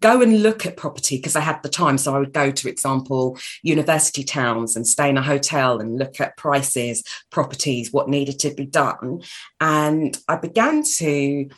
go 0.00 0.20
and 0.20 0.42
look 0.42 0.66
at 0.66 0.76
property 0.76 1.16
because 1.16 1.36
I 1.36 1.40
had 1.40 1.62
the 1.62 1.68
time. 1.68 1.98
So 1.98 2.14
I 2.14 2.18
would 2.18 2.32
go 2.32 2.50
to 2.50 2.68
example 2.68 3.38
university 3.62 4.22
towns 4.24 4.76
and 4.76 4.86
stay 4.86 5.08
in 5.08 5.16
a 5.16 5.22
hotel 5.22 5.80
and 5.80 5.98
look 5.98 6.20
at 6.20 6.36
prices, 6.36 7.02
properties, 7.30 7.92
what 7.92 8.08
needed 8.08 8.38
to 8.40 8.54
be 8.54 8.66
done. 8.66 9.22
And 9.60 10.16
I 10.28 10.36
began 10.36 10.82
to 10.96 11.48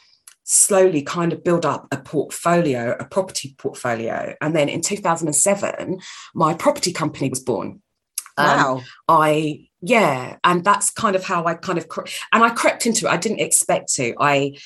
slowly 0.51 1.03
kind 1.03 1.35
of 1.35 1.45
build 1.45 1.67
up 1.67 1.87
a 1.93 1.99
portfolio, 1.99 2.97
a 2.99 3.05
property 3.05 3.55
portfolio. 3.59 4.35
And 4.41 4.57
then 4.57 4.71
in 4.71 4.81
2007, 4.81 6.01
my 6.35 6.55
property 6.55 6.91
company 6.91 7.29
was 7.29 7.41
born. 7.41 7.83
Um, 8.39 8.47
wow. 8.47 8.77
Um, 8.77 8.85
I, 9.09 9.69
yeah. 9.83 10.39
And 10.43 10.65
that's 10.65 10.89
kind 10.89 11.15
of 11.15 11.23
how 11.23 11.45
I 11.45 11.53
kind 11.53 11.79
of, 11.79 11.87
and 12.33 12.43
I 12.43 12.49
crept 12.49 12.87
into 12.87 13.07
it. 13.07 13.11
I 13.11 13.19
didn't 13.19 13.41
expect 13.41 13.93
to. 13.95 14.15
I 14.19 14.57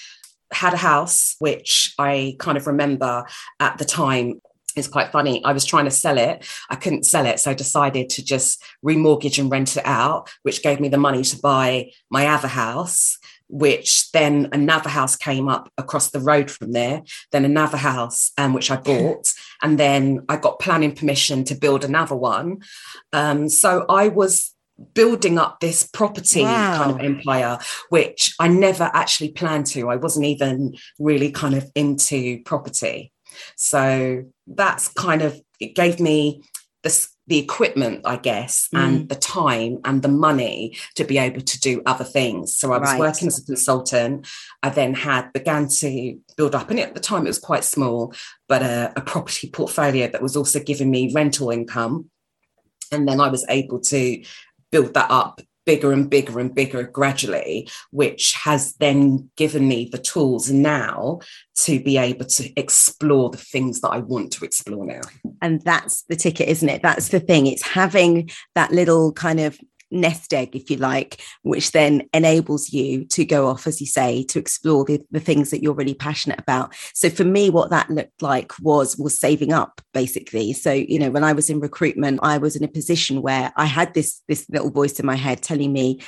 had 0.53 0.73
a 0.73 0.77
house, 0.79 1.35
which 1.41 1.95
I 1.99 2.37
kind 2.39 2.57
of 2.57 2.69
remember 2.69 3.25
at 3.59 3.79
the 3.79 3.85
time 3.85 4.41
it's 4.77 4.89
quite 4.89 5.12
funny. 5.12 5.45
I 5.45 5.53
was 5.53 5.67
trying 5.67 5.85
to 5.85 5.91
sell 5.91 6.17
it. 6.17 6.47
I 6.71 6.77
couldn't 6.77 7.05
sell 7.05 7.27
it. 7.27 7.41
So 7.41 7.51
I 7.51 7.55
decided 7.55 8.09
to 8.11 8.25
just 8.25 8.62
remortgage 8.83 9.39
and 9.39 9.51
rent 9.51 9.77
it 9.77 9.85
out, 9.85 10.31
which 10.45 10.62
gave 10.62 10.81
me 10.81 10.89
the 10.89 10.97
money 10.97 11.23
to 11.25 11.39
buy 11.39 11.91
my 12.09 12.29
other 12.29 12.49
house 12.49 13.19
which 13.52 14.11
then 14.12 14.49
another 14.52 14.88
house 14.88 15.14
came 15.14 15.47
up 15.47 15.71
across 15.76 16.11
the 16.11 16.21
road 16.21 16.50
from 16.50 16.73
there, 16.73 17.02
then 17.32 17.44
another 17.44 17.76
house, 17.76 18.32
um, 18.38 18.54
which 18.54 18.71
I 18.71 18.76
bought, 18.88 19.32
and 19.61 19.78
then 19.78 20.25
I 20.28 20.37
got 20.37 20.59
planning 20.59 20.94
permission 20.94 21.44
to 21.44 21.54
build 21.54 21.85
another 21.85 22.16
one. 22.16 22.62
Um, 23.12 23.50
so 23.50 23.85
I 23.90 24.09
was 24.09 24.54
building 24.94 25.38
up 25.38 25.61
this 25.61 25.87
property 25.87 26.42
wow. 26.42 26.78
kind 26.78 26.90
of 26.90 27.00
empire, 27.00 27.59
which 27.90 28.35
I 28.40 28.49
never 28.49 28.90
actually 28.94 29.32
planned 29.32 29.66
to. 29.66 29.90
I 29.90 29.97
wasn't 29.97 30.26
even 30.26 30.75
really 30.99 31.30
kind 31.30 31.54
of 31.54 31.71
into 31.75 32.42
property. 32.44 33.12
So 33.56 34.25
that's 34.47 34.88
kind 34.88 35.21
of, 35.21 35.38
it 35.61 35.75
gave 35.75 36.00
me 36.00 36.42
this 36.82 37.12
the 37.26 37.38
equipment, 37.38 38.00
I 38.05 38.17
guess, 38.17 38.69
mm. 38.75 38.79
and 38.79 39.09
the 39.09 39.14
time 39.14 39.79
and 39.85 40.02
the 40.02 40.09
money 40.09 40.76
to 40.97 41.05
be 41.05 41.19
able 41.19 41.41
to 41.41 41.61
do 41.61 41.83
other 41.87 42.05
things. 42.05 42.57
So 42.57 42.73
I 42.73 42.79
was 42.79 42.91
right. 42.91 42.99
working 42.99 43.29
as 43.29 43.38
a 43.38 43.45
consultant. 43.45 44.26
I 44.62 44.71
then 44.71 44.95
had 44.95 45.33
began 45.33 45.69
to 45.69 46.19
build 46.37 46.55
up, 46.55 46.71
and 46.71 46.81
at 46.81 46.95
the 46.95 47.00
time 47.00 47.25
it 47.25 47.31
was 47.31 47.38
quite 47.38 47.64
small, 47.64 48.12
but 48.49 48.62
a, 48.62 48.93
a 48.97 49.00
property 49.00 49.50
portfolio 49.50 50.09
that 50.09 50.23
was 50.23 50.37
also 50.37 50.61
giving 50.61 50.91
me 50.91 51.12
rental 51.14 51.50
income. 51.50 52.11
And 52.91 53.09
then 53.09 53.21
I 53.21 53.29
was 53.29 53.47
able 53.49 53.81
to 53.81 54.23
build 54.71 54.95
that 54.95 55.11
up 55.11 55.41
bigger 55.64 55.92
and 55.92 56.11
bigger 56.11 56.40
and 56.40 56.54
bigger 56.54 56.83
gradually, 56.85 57.69
which 57.90 58.35
has 58.35 58.75
then 58.75 59.31
given 59.37 59.69
me 59.69 59.88
the 59.90 59.99
tools 59.99 60.50
now 60.50 61.21
to 61.57 61.81
be 61.83 61.99
able 61.99 62.25
to 62.25 62.52
explore 62.59 63.31
the 63.31 63.38
things 63.38 63.81
that 63.81 63.90
I 63.90 63.99
want 63.99 64.33
to 64.33 64.45
explore 64.45 64.85
now. 64.85 65.02
And 65.40 65.61
that's 65.62 66.02
the 66.09 66.16
ticket, 66.16 66.49
isn't 66.49 66.69
it? 66.69 66.83
That's 66.83 67.09
the 67.09 67.21
thing. 67.21 67.47
It's 67.47 67.62
having 67.62 68.31
that 68.54 68.73
little 68.73 69.12
kind 69.12 69.40
of 69.40 69.59
nest 69.92 70.32
egg, 70.34 70.56
if 70.56 70.70
you 70.70 70.76
like, 70.78 71.20
which 71.42 71.72
then 71.72 72.08
enables 72.12 72.72
you 72.72 73.04
to 73.06 73.25
go 73.25 73.49
off, 73.49 73.66
as 73.66 73.80
you 73.80 73.87
say, 73.87 74.25
to 74.25 74.38
explore 74.38 74.84
the, 74.84 75.00
the 75.11 75.20
things 75.20 75.50
that 75.50 75.62
you're 75.62 75.75
really 75.75 75.94
passionate 75.94 76.40
about. 76.40 76.75
So 76.94 77.11
for 77.11 77.25
me, 77.25 77.50
what 77.50 77.70
that 77.70 77.90
looked 77.90 78.22
like 78.22 78.58
was 78.61 78.96
was 78.96 79.18
saving 79.18 79.52
up 79.52 79.80
basically. 79.92 80.52
So, 80.52 80.72
you 80.72 80.99
know, 80.99 81.11
when 81.11 81.25
I 81.25 81.32
was 81.32 81.50
in 81.50 81.61
recruitment, 81.61 82.20
I 82.22 82.38
was 82.38 82.56
in 82.56 82.64
a 82.64 82.68
position 82.68 83.22
where 83.22 83.52
I 83.56 83.66
had 83.66 83.94
this 83.94 84.22
this 84.28 84.49
little 84.49 84.70
voice 84.70 84.99
in 84.99 85.06
my 85.06 85.16
head 85.16 85.42
telling 85.42 85.72
me, 85.72 86.00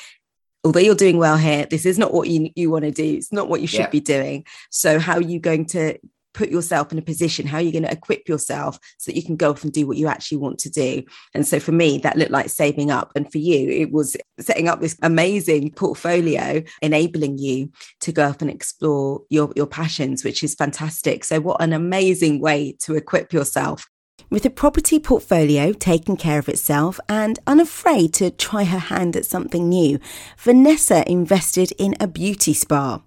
although 0.65 0.81
you're 0.81 0.95
doing 0.95 1.19
well 1.19 1.37
here, 1.37 1.67
this 1.67 1.85
is 1.85 1.99
not 1.99 2.13
what 2.13 2.29
you, 2.29 2.51
you 2.55 2.71
want 2.71 2.85
to 2.85 2.91
do. 2.91 3.05
It's 3.05 3.33
not 3.33 3.49
what 3.49 3.61
you 3.61 3.67
should 3.67 3.81
yeah. 3.81 3.91
be 3.91 4.01
doing. 4.01 4.47
So 4.71 4.99
how 4.99 5.17
are 5.17 5.23
you 5.23 5.39
going 5.39 5.67
to 5.67 5.99
put 6.35 6.51
yourself 6.51 6.93
in 6.93 6.99
a 6.99 7.03
position 7.03 7.47
how 7.47 7.59
are 7.59 7.63
you 7.63 7.73
going 7.73 7.85
to 7.85 7.93
equip 7.93 8.29
yourself 8.29 8.79
so 8.99 9.11
that 9.11 9.17
you 9.17 9.23
can 9.23 9.37
go 9.37 9.51
off 9.51 9.65
and 9.65 9.73
do 9.73 9.87
what 9.87 9.97
you 9.97 10.09
actually 10.09 10.39
want 10.39 10.59
to 10.59 10.71
do. 10.71 11.03
And 11.33 11.47
so 11.47 11.61
for 11.61 11.73
me 11.73 11.99
that 11.99 12.19
looked 12.19 12.31
like 12.31 12.51
saving 12.51 12.91
up. 12.91 13.13
And 13.15 13.31
for 13.31 13.39
you 13.39 13.71
it 13.71 13.93
was 13.93 14.17
setting 14.39 14.69
up 14.69 14.81
this 14.81 14.97
amazing 15.03 15.71
portfolio 15.73 16.63
enabling 16.83 17.39
you 17.39 17.71
to 18.01 18.13
go 18.13 18.29
off 18.29 18.43
and 18.43 18.51
explore 18.51 19.23
your 19.31 19.53
your 19.57 19.67
passions 19.67 20.25
which 20.25 20.43
is 20.43 20.55
fantastic. 20.55 21.25
So 21.25 21.41
what 21.41 21.63
an 21.63 21.73
amazing 21.73 22.41
way 22.41 22.77
to 22.81 22.95
equip 22.97 23.33
yourself 23.33 23.87
with 24.35 24.45
a 24.45 24.51
property 24.51 24.99
portfolio 24.99 25.73
taking 25.73 26.17
care 26.17 26.41
of 26.41 26.49
itself 26.49 26.99
and 27.09 27.39
unafraid 27.47 28.13
to 28.13 28.33
try 28.33 28.65
her 28.65 28.81
hand 28.81 29.15
at 29.15 29.25
something 29.25 29.69
new, 29.69 29.97
Vanessa 30.39 31.09
invested 31.09 31.73
in 31.79 31.95
a 32.01 32.09
beauty 32.09 32.53
spa. 32.53 33.01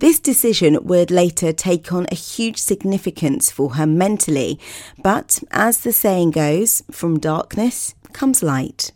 This 0.00 0.20
decision 0.20 0.78
would 0.82 1.10
later 1.10 1.52
take 1.54 1.94
on 1.94 2.06
a 2.12 2.14
huge 2.14 2.58
significance 2.58 3.50
for 3.50 3.76
her 3.76 3.86
mentally, 3.86 4.60
but 5.02 5.42
as 5.50 5.80
the 5.80 5.92
saying 5.92 6.32
goes, 6.32 6.82
from 6.90 7.18
darkness 7.18 7.94
comes 8.12 8.42
light 8.42 8.92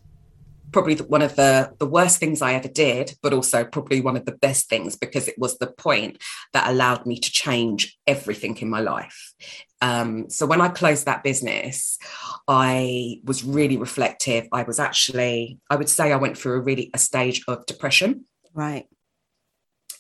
probably 0.73 0.95
one 0.95 1.21
of 1.23 1.35
the 1.35 1.73
the 1.79 1.87
worst 1.87 2.19
things 2.19 2.40
I 2.40 2.55
ever 2.55 2.69
did, 2.69 3.17
but 3.23 3.33
also 3.33 3.64
probably 3.64 4.00
one 4.00 4.17
of 4.17 4.25
the 4.25 4.37
best 4.40 4.69
things 4.69 4.97
because 4.97 5.26
it 5.26 5.35
was 5.37 5.59
the 5.59 5.67
point 5.67 6.23
that 6.52 6.71
allowed 6.71 7.07
me 7.07 7.19
to 7.19 7.33
change 7.33 7.99
everything 8.07 8.57
in 8.59 8.71
my 8.71 8.79
life. 8.79 9.35
Um, 9.80 10.28
so 10.28 10.46
when 10.46 10.60
I 10.60 10.68
closed 10.68 11.06
that 11.06 11.22
business, 11.22 11.99
I 12.46 13.20
was 13.25 13.44
really 13.44 13.76
reflective. 13.76 14.46
I 14.52 14.62
was 14.62 14.78
actually, 14.78 15.58
I 15.70 15.76
would 15.76 15.88
say, 15.88 16.12
I 16.12 16.16
went 16.16 16.37
through 16.37 16.58
a 16.58 16.60
really 16.60 16.90
a 16.92 16.99
stage 16.99 17.42
of 17.49 17.64
depression. 17.66 18.25
Right. 18.52 18.87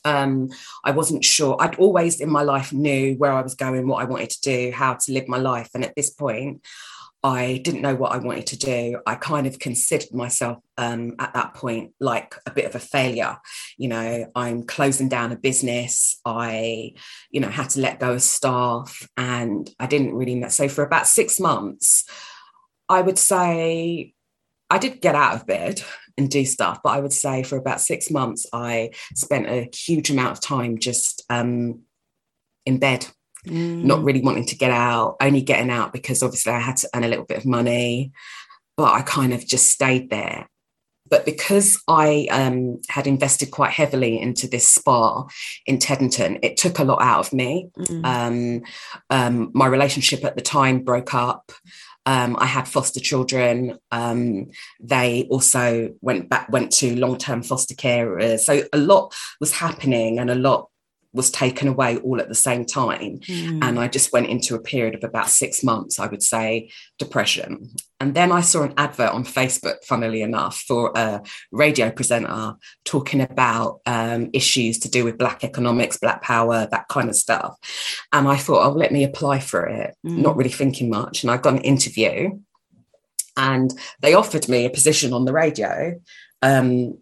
Um, 0.04 0.50
I 0.84 0.92
wasn't 0.92 1.24
sure. 1.24 1.56
I'd 1.60 1.76
always 1.76 2.20
in 2.20 2.30
my 2.30 2.42
life 2.42 2.72
knew 2.72 3.14
where 3.16 3.32
I 3.32 3.42
was 3.42 3.54
going, 3.54 3.86
what 3.86 4.02
I 4.02 4.06
wanted 4.06 4.30
to 4.30 4.40
do, 4.40 4.72
how 4.72 4.94
to 4.94 5.12
live 5.12 5.28
my 5.28 5.38
life, 5.38 5.70
and 5.74 5.84
at 5.84 5.94
this 5.94 6.10
point, 6.10 6.62
I 7.22 7.60
didn't 7.62 7.82
know 7.82 7.94
what 7.94 8.12
I 8.12 8.18
wanted 8.18 8.46
to 8.48 8.58
do. 8.58 9.00
I 9.06 9.14
kind 9.14 9.46
of 9.46 9.58
considered 9.58 10.14
myself 10.14 10.58
um, 10.78 11.16
at 11.18 11.34
that 11.34 11.52
point 11.52 11.92
like 12.00 12.34
a 12.46 12.50
bit 12.50 12.64
of 12.64 12.74
a 12.74 12.78
failure. 12.78 13.36
You 13.76 13.88
know, 13.88 14.26
I'm 14.34 14.62
closing 14.62 15.08
down 15.08 15.32
a 15.32 15.36
business. 15.36 16.18
I, 16.24 16.94
you 17.30 17.40
know, 17.40 17.48
had 17.48 17.70
to 17.70 17.80
let 17.80 18.00
go 18.00 18.14
of 18.14 18.22
staff 18.22 19.06
and 19.18 19.68
I 19.78 19.86
didn't 19.86 20.14
really 20.14 20.34
know. 20.34 20.48
So 20.48 20.68
for 20.68 20.82
about 20.82 21.06
six 21.06 21.38
months, 21.38 22.06
I 22.88 23.02
would 23.02 23.18
say 23.18 24.14
I 24.70 24.78
did 24.78 25.02
get 25.02 25.14
out 25.14 25.34
of 25.34 25.46
bed 25.46 25.82
and 26.16 26.30
do 26.30 26.44
stuff, 26.46 26.80
but 26.82 26.90
I 26.90 27.00
would 27.00 27.12
say 27.12 27.42
for 27.42 27.56
about 27.56 27.80
six 27.80 28.10
months, 28.10 28.46
I 28.52 28.90
spent 29.14 29.46
a 29.46 29.68
huge 29.74 30.10
amount 30.10 30.32
of 30.32 30.40
time 30.40 30.78
just 30.78 31.22
um, 31.28 31.80
in 32.64 32.78
bed 32.78 33.06
mm. 33.46 33.84
not 33.84 34.02
really 34.02 34.22
wanting 34.22 34.46
to 34.46 34.56
get 34.56 34.70
out, 34.70 35.16
only 35.20 35.42
getting 35.42 35.70
out 35.70 35.92
because 35.92 36.22
obviously 36.22 36.52
I 36.52 36.60
had 36.60 36.76
to 36.78 36.88
earn 36.94 37.04
a 37.04 37.08
little 37.08 37.24
bit 37.24 37.38
of 37.38 37.46
money, 37.46 38.12
but 38.76 38.92
I 38.92 39.02
kind 39.02 39.32
of 39.32 39.46
just 39.46 39.66
stayed 39.66 40.10
there. 40.10 40.48
But 41.08 41.24
because 41.24 41.82
I 41.88 42.28
um, 42.30 42.80
had 42.88 43.08
invested 43.08 43.50
quite 43.50 43.72
heavily 43.72 44.20
into 44.20 44.46
this 44.46 44.68
spa 44.68 45.26
in 45.66 45.78
Teddington, 45.78 46.38
it 46.42 46.56
took 46.56 46.78
a 46.78 46.84
lot 46.84 47.02
out 47.02 47.26
of 47.26 47.32
me. 47.32 47.68
Mm. 47.76 48.04
Um, 48.06 48.62
um, 49.10 49.50
my 49.52 49.66
relationship 49.66 50.24
at 50.24 50.36
the 50.36 50.42
time 50.42 50.84
broke 50.84 51.12
up. 51.12 51.50
Um, 52.06 52.36
I 52.38 52.46
had 52.46 52.68
foster 52.68 53.00
children. 53.00 53.78
Um, 53.90 54.50
they 54.78 55.26
also 55.30 55.92
went 56.00 56.30
back, 56.30 56.48
went 56.48 56.70
to 56.74 56.96
long 56.96 57.18
term 57.18 57.42
foster 57.42 57.74
care. 57.74 58.38
So 58.38 58.62
a 58.72 58.78
lot 58.78 59.12
was 59.40 59.52
happening, 59.52 60.18
and 60.18 60.30
a 60.30 60.36
lot 60.36 60.70
was 61.12 61.30
taken 61.30 61.66
away 61.66 61.96
all 61.98 62.20
at 62.20 62.28
the 62.28 62.34
same 62.34 62.64
time. 62.64 63.18
Mm. 63.20 63.64
And 63.64 63.78
I 63.78 63.88
just 63.88 64.12
went 64.12 64.28
into 64.28 64.54
a 64.54 64.60
period 64.60 64.94
of 64.94 65.02
about 65.02 65.28
six 65.28 65.64
months, 65.64 65.98
I 65.98 66.06
would 66.06 66.22
say, 66.22 66.70
depression. 66.98 67.70
And 67.98 68.14
then 68.14 68.30
I 68.30 68.40
saw 68.40 68.62
an 68.62 68.74
advert 68.76 69.10
on 69.10 69.24
Facebook, 69.24 69.84
funnily 69.84 70.22
enough, 70.22 70.58
for 70.58 70.92
a 70.94 71.22
radio 71.50 71.90
presenter 71.90 72.54
talking 72.84 73.20
about 73.20 73.80
um, 73.86 74.30
issues 74.32 74.78
to 74.80 74.90
do 74.90 75.04
with 75.04 75.18
Black 75.18 75.42
economics, 75.42 75.98
Black 75.98 76.22
power, 76.22 76.68
that 76.70 76.88
kind 76.88 77.08
of 77.08 77.16
stuff. 77.16 77.56
And 78.12 78.28
I 78.28 78.36
thought, 78.36 78.66
oh, 78.66 78.72
let 78.72 78.92
me 78.92 79.02
apply 79.02 79.40
for 79.40 79.66
it, 79.66 79.96
mm. 80.06 80.16
not 80.18 80.36
really 80.36 80.50
thinking 80.50 80.90
much. 80.90 81.22
And 81.22 81.30
I 81.30 81.36
got 81.36 81.54
an 81.54 81.62
interview 81.62 82.38
and 83.36 83.72
they 84.00 84.14
offered 84.14 84.48
me 84.48 84.64
a 84.64 84.70
position 84.70 85.12
on 85.12 85.24
the 85.24 85.32
radio. 85.32 86.00
Um, 86.42 86.98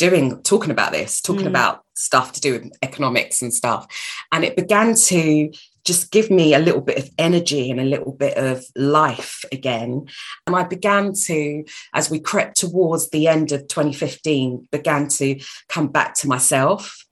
doing 0.00 0.42
talking 0.42 0.70
about 0.70 0.92
this 0.92 1.20
talking 1.20 1.44
mm. 1.44 1.48
about 1.50 1.84
stuff 2.00 2.32
to 2.32 2.40
do 2.40 2.52
with 2.54 2.72
economics 2.82 3.42
and 3.42 3.52
stuff 3.52 3.86
and 4.32 4.44
it 4.44 4.56
began 4.56 4.94
to 4.94 5.50
just 5.84 6.10
give 6.10 6.30
me 6.30 6.54
a 6.54 6.58
little 6.58 6.80
bit 6.80 6.98
of 6.98 7.08
energy 7.18 7.70
and 7.70 7.80
a 7.80 7.84
little 7.84 8.12
bit 8.12 8.36
of 8.36 8.64
life 8.74 9.44
again 9.52 10.06
and 10.46 10.56
i 10.56 10.62
began 10.62 11.12
to 11.12 11.64
as 11.94 12.10
we 12.10 12.18
crept 12.18 12.56
towards 12.56 13.10
the 13.10 13.28
end 13.28 13.52
of 13.52 13.66
2015 13.68 14.68
began 14.72 15.08
to 15.08 15.38
come 15.68 15.88
back 15.88 16.14
to 16.14 16.28
myself 16.28 17.04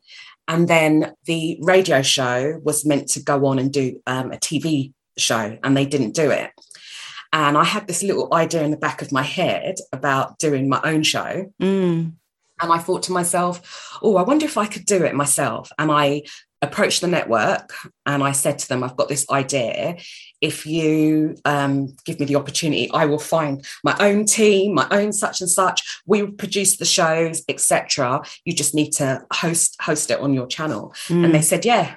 and 0.46 0.66
then 0.68 1.12
the 1.26 1.58
radio 1.60 2.00
show 2.00 2.58
was 2.64 2.86
meant 2.86 3.08
to 3.08 3.22
go 3.22 3.44
on 3.46 3.58
and 3.58 3.72
do 3.72 4.00
um, 4.06 4.32
a 4.32 4.36
tv 4.36 4.92
show 5.16 5.58
and 5.62 5.76
they 5.76 5.84
didn't 5.84 6.14
do 6.14 6.30
it 6.30 6.50
and 7.32 7.58
I 7.58 7.64
had 7.64 7.86
this 7.86 8.02
little 8.02 8.32
idea 8.32 8.62
in 8.62 8.70
the 8.70 8.76
back 8.76 9.02
of 9.02 9.12
my 9.12 9.22
head 9.22 9.76
about 9.92 10.38
doing 10.38 10.68
my 10.68 10.80
own 10.82 11.02
show. 11.02 11.52
Mm. 11.60 12.12
And 12.60 12.72
I 12.72 12.78
thought 12.78 13.02
to 13.04 13.12
myself, 13.12 13.98
oh, 14.02 14.16
I 14.16 14.22
wonder 14.22 14.44
if 14.44 14.58
I 14.58 14.66
could 14.66 14.84
do 14.84 15.04
it 15.04 15.14
myself. 15.14 15.70
And 15.78 15.90
I 15.90 16.22
approached 16.60 17.00
the 17.00 17.06
network 17.06 17.72
and 18.04 18.22
I 18.22 18.32
said 18.32 18.58
to 18.58 18.68
them, 18.68 18.82
I've 18.82 18.96
got 18.96 19.08
this 19.08 19.28
idea. 19.30 19.96
If 20.40 20.66
you 20.66 21.36
um, 21.44 21.96
give 22.04 22.18
me 22.18 22.26
the 22.26 22.36
opportunity, 22.36 22.90
I 22.92 23.06
will 23.06 23.18
find 23.18 23.64
my 23.84 23.96
own 24.00 24.24
team, 24.24 24.74
my 24.74 24.86
own 24.90 25.12
such 25.12 25.40
and 25.40 25.50
such. 25.50 26.00
We 26.06 26.22
will 26.22 26.32
produce 26.32 26.76
the 26.76 26.84
shows, 26.84 27.44
etc. 27.48 28.22
You 28.44 28.52
just 28.52 28.74
need 28.74 28.90
to 28.92 29.24
host 29.32 29.76
host 29.80 30.10
it 30.10 30.20
on 30.20 30.34
your 30.34 30.46
channel. 30.46 30.94
Mm. 31.08 31.26
And 31.26 31.34
they 31.34 31.42
said, 31.42 31.64
yeah, 31.64 31.96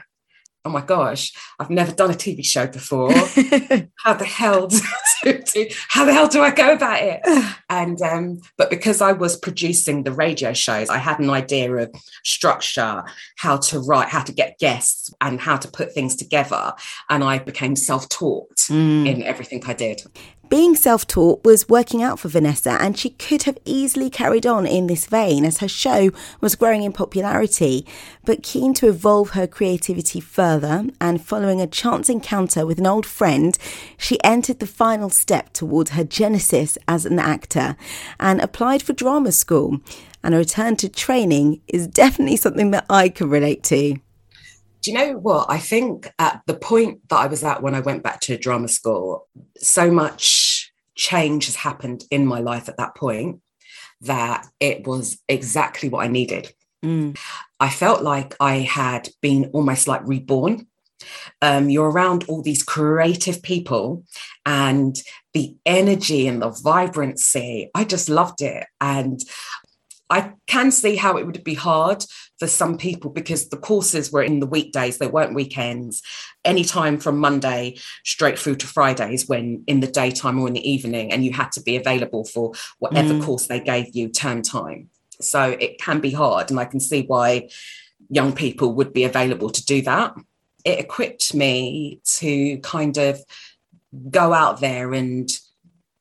oh 0.63 0.69
my 0.69 0.81
gosh, 0.81 1.33
I've 1.59 1.69
never 1.69 1.91
done 1.91 2.11
a 2.11 2.15
TV 2.15 2.45
show 2.45 2.67
before. 2.67 3.11
how 3.97 4.13
the 4.13 4.25
hell 4.25 4.67
do, 4.67 5.41
do, 5.41 5.67
how 5.87 6.05
the 6.05 6.13
hell 6.13 6.27
do 6.27 6.41
I 6.41 6.51
go 6.51 6.73
about 6.73 7.01
it? 7.01 7.21
And 7.69 8.01
um, 8.01 8.41
but 8.57 8.69
because 8.69 9.01
I 9.01 9.11
was 9.11 9.37
producing 9.37 10.03
the 10.03 10.11
radio 10.11 10.53
shows, 10.53 10.89
I 10.89 10.97
had 10.97 11.19
an 11.19 11.29
idea 11.29 11.73
of 11.73 11.93
structure, 12.23 13.03
how 13.37 13.57
to 13.57 13.79
write, 13.79 14.09
how 14.09 14.23
to 14.23 14.33
get 14.33 14.59
guests, 14.59 15.13
and 15.21 15.39
how 15.39 15.57
to 15.57 15.67
put 15.67 15.93
things 15.93 16.15
together. 16.15 16.73
And 17.09 17.23
I 17.23 17.39
became 17.39 17.75
self-taught 17.75 18.55
mm. 18.57 19.07
in 19.07 19.23
everything 19.23 19.63
I 19.65 19.73
did. 19.73 20.03
Being 20.51 20.75
self 20.75 21.07
taught 21.07 21.45
was 21.45 21.69
working 21.69 22.03
out 22.03 22.19
for 22.19 22.27
Vanessa, 22.27 22.71
and 22.71 22.99
she 22.99 23.11
could 23.11 23.43
have 23.43 23.57
easily 23.63 24.09
carried 24.09 24.45
on 24.45 24.67
in 24.67 24.87
this 24.87 25.05
vein 25.05 25.45
as 25.45 25.59
her 25.59 25.67
show 25.69 26.11
was 26.41 26.55
growing 26.55 26.83
in 26.83 26.91
popularity. 26.91 27.85
But 28.25 28.43
keen 28.43 28.73
to 28.73 28.89
evolve 28.89 29.29
her 29.29 29.47
creativity 29.47 30.19
further 30.19 30.87
and 30.99 31.23
following 31.23 31.61
a 31.61 31.67
chance 31.67 32.09
encounter 32.09 32.65
with 32.65 32.79
an 32.79 32.85
old 32.85 33.05
friend, 33.05 33.57
she 33.97 34.21
entered 34.25 34.59
the 34.59 34.67
final 34.67 35.09
step 35.09 35.53
towards 35.53 35.91
her 35.91 36.03
genesis 36.03 36.77
as 36.85 37.05
an 37.05 37.17
actor 37.17 37.77
and 38.19 38.41
applied 38.41 38.83
for 38.83 38.91
drama 38.91 39.31
school. 39.31 39.79
And 40.21 40.35
a 40.35 40.39
return 40.39 40.75
to 40.77 40.89
training 40.89 41.61
is 41.69 41.87
definitely 41.87 42.35
something 42.35 42.71
that 42.71 42.85
I 42.89 43.07
can 43.07 43.29
relate 43.29 43.63
to. 43.63 44.01
Do 44.81 44.91
you 44.91 44.97
know 44.97 45.13
what? 45.13 45.45
I 45.49 45.59
think 45.59 46.11
at 46.17 46.41
the 46.47 46.55
point 46.55 47.07
that 47.09 47.17
I 47.17 47.27
was 47.27 47.43
at 47.43 47.61
when 47.61 47.75
I 47.75 47.81
went 47.81 48.01
back 48.01 48.19
to 48.21 48.37
drama 48.37 48.67
school, 48.67 49.27
so 49.57 49.91
much 49.91 50.40
change 51.01 51.47
has 51.47 51.55
happened 51.55 52.03
in 52.11 52.27
my 52.27 52.39
life 52.39 52.69
at 52.69 52.77
that 52.77 52.95
point 52.95 53.41
that 54.01 54.45
it 54.59 54.85
was 54.85 55.19
exactly 55.27 55.89
what 55.89 56.05
I 56.05 56.07
needed. 56.07 56.53
Mm. 56.85 57.17
I 57.59 57.69
felt 57.69 58.03
like 58.03 58.35
I 58.39 58.59
had 58.59 59.09
been 59.19 59.49
almost 59.51 59.87
like 59.87 60.01
reborn. 60.05 60.67
Um, 61.41 61.71
you're 61.71 61.89
around 61.89 62.25
all 62.27 62.43
these 62.43 62.61
creative 62.61 63.41
people 63.41 64.03
and 64.45 64.95
the 65.33 65.55
energy 65.65 66.27
and 66.27 66.39
the 66.39 66.49
vibrancy. 66.49 67.71
I 67.73 67.83
just 67.83 68.07
loved 68.07 68.43
it. 68.43 68.67
And 68.79 69.19
I 70.07 70.33
can 70.45 70.69
see 70.69 70.97
how 70.97 71.17
it 71.17 71.25
would 71.25 71.43
be 71.43 71.55
hard 71.55 72.05
for 72.41 72.47
some 72.47 72.75
people 72.75 73.11
because 73.11 73.49
the 73.49 73.55
courses 73.55 74.11
were 74.11 74.23
in 74.23 74.39
the 74.39 74.47
weekdays, 74.47 74.97
they 74.97 75.05
weren't 75.05 75.35
weekends, 75.35 76.01
anytime 76.43 76.97
from 76.97 77.19
Monday 77.19 77.77
straight 78.03 78.39
through 78.39 78.55
to 78.55 78.65
Fridays 78.65 79.29
when 79.29 79.63
in 79.67 79.79
the 79.79 79.85
daytime 79.85 80.39
or 80.39 80.47
in 80.47 80.55
the 80.55 80.67
evening, 80.67 81.11
and 81.11 81.23
you 81.23 81.31
had 81.31 81.51
to 81.51 81.61
be 81.61 81.75
available 81.75 82.25
for 82.25 82.53
whatever 82.79 83.13
mm. 83.13 83.23
course 83.23 83.45
they 83.45 83.59
gave 83.59 83.95
you 83.95 84.09
term 84.09 84.41
time. 84.41 84.89
So 85.19 85.55
it 85.59 85.79
can 85.79 85.99
be 85.99 86.09
hard. 86.09 86.49
And 86.49 86.59
I 86.59 86.65
can 86.65 86.79
see 86.79 87.03
why 87.03 87.49
young 88.09 88.33
people 88.33 88.73
would 88.73 88.91
be 88.91 89.03
available 89.03 89.51
to 89.51 89.63
do 89.63 89.83
that. 89.83 90.15
It 90.65 90.79
equipped 90.79 91.35
me 91.35 92.01
to 92.17 92.57
kind 92.61 92.97
of 92.97 93.21
go 94.09 94.33
out 94.33 94.61
there 94.61 94.95
and 94.95 95.29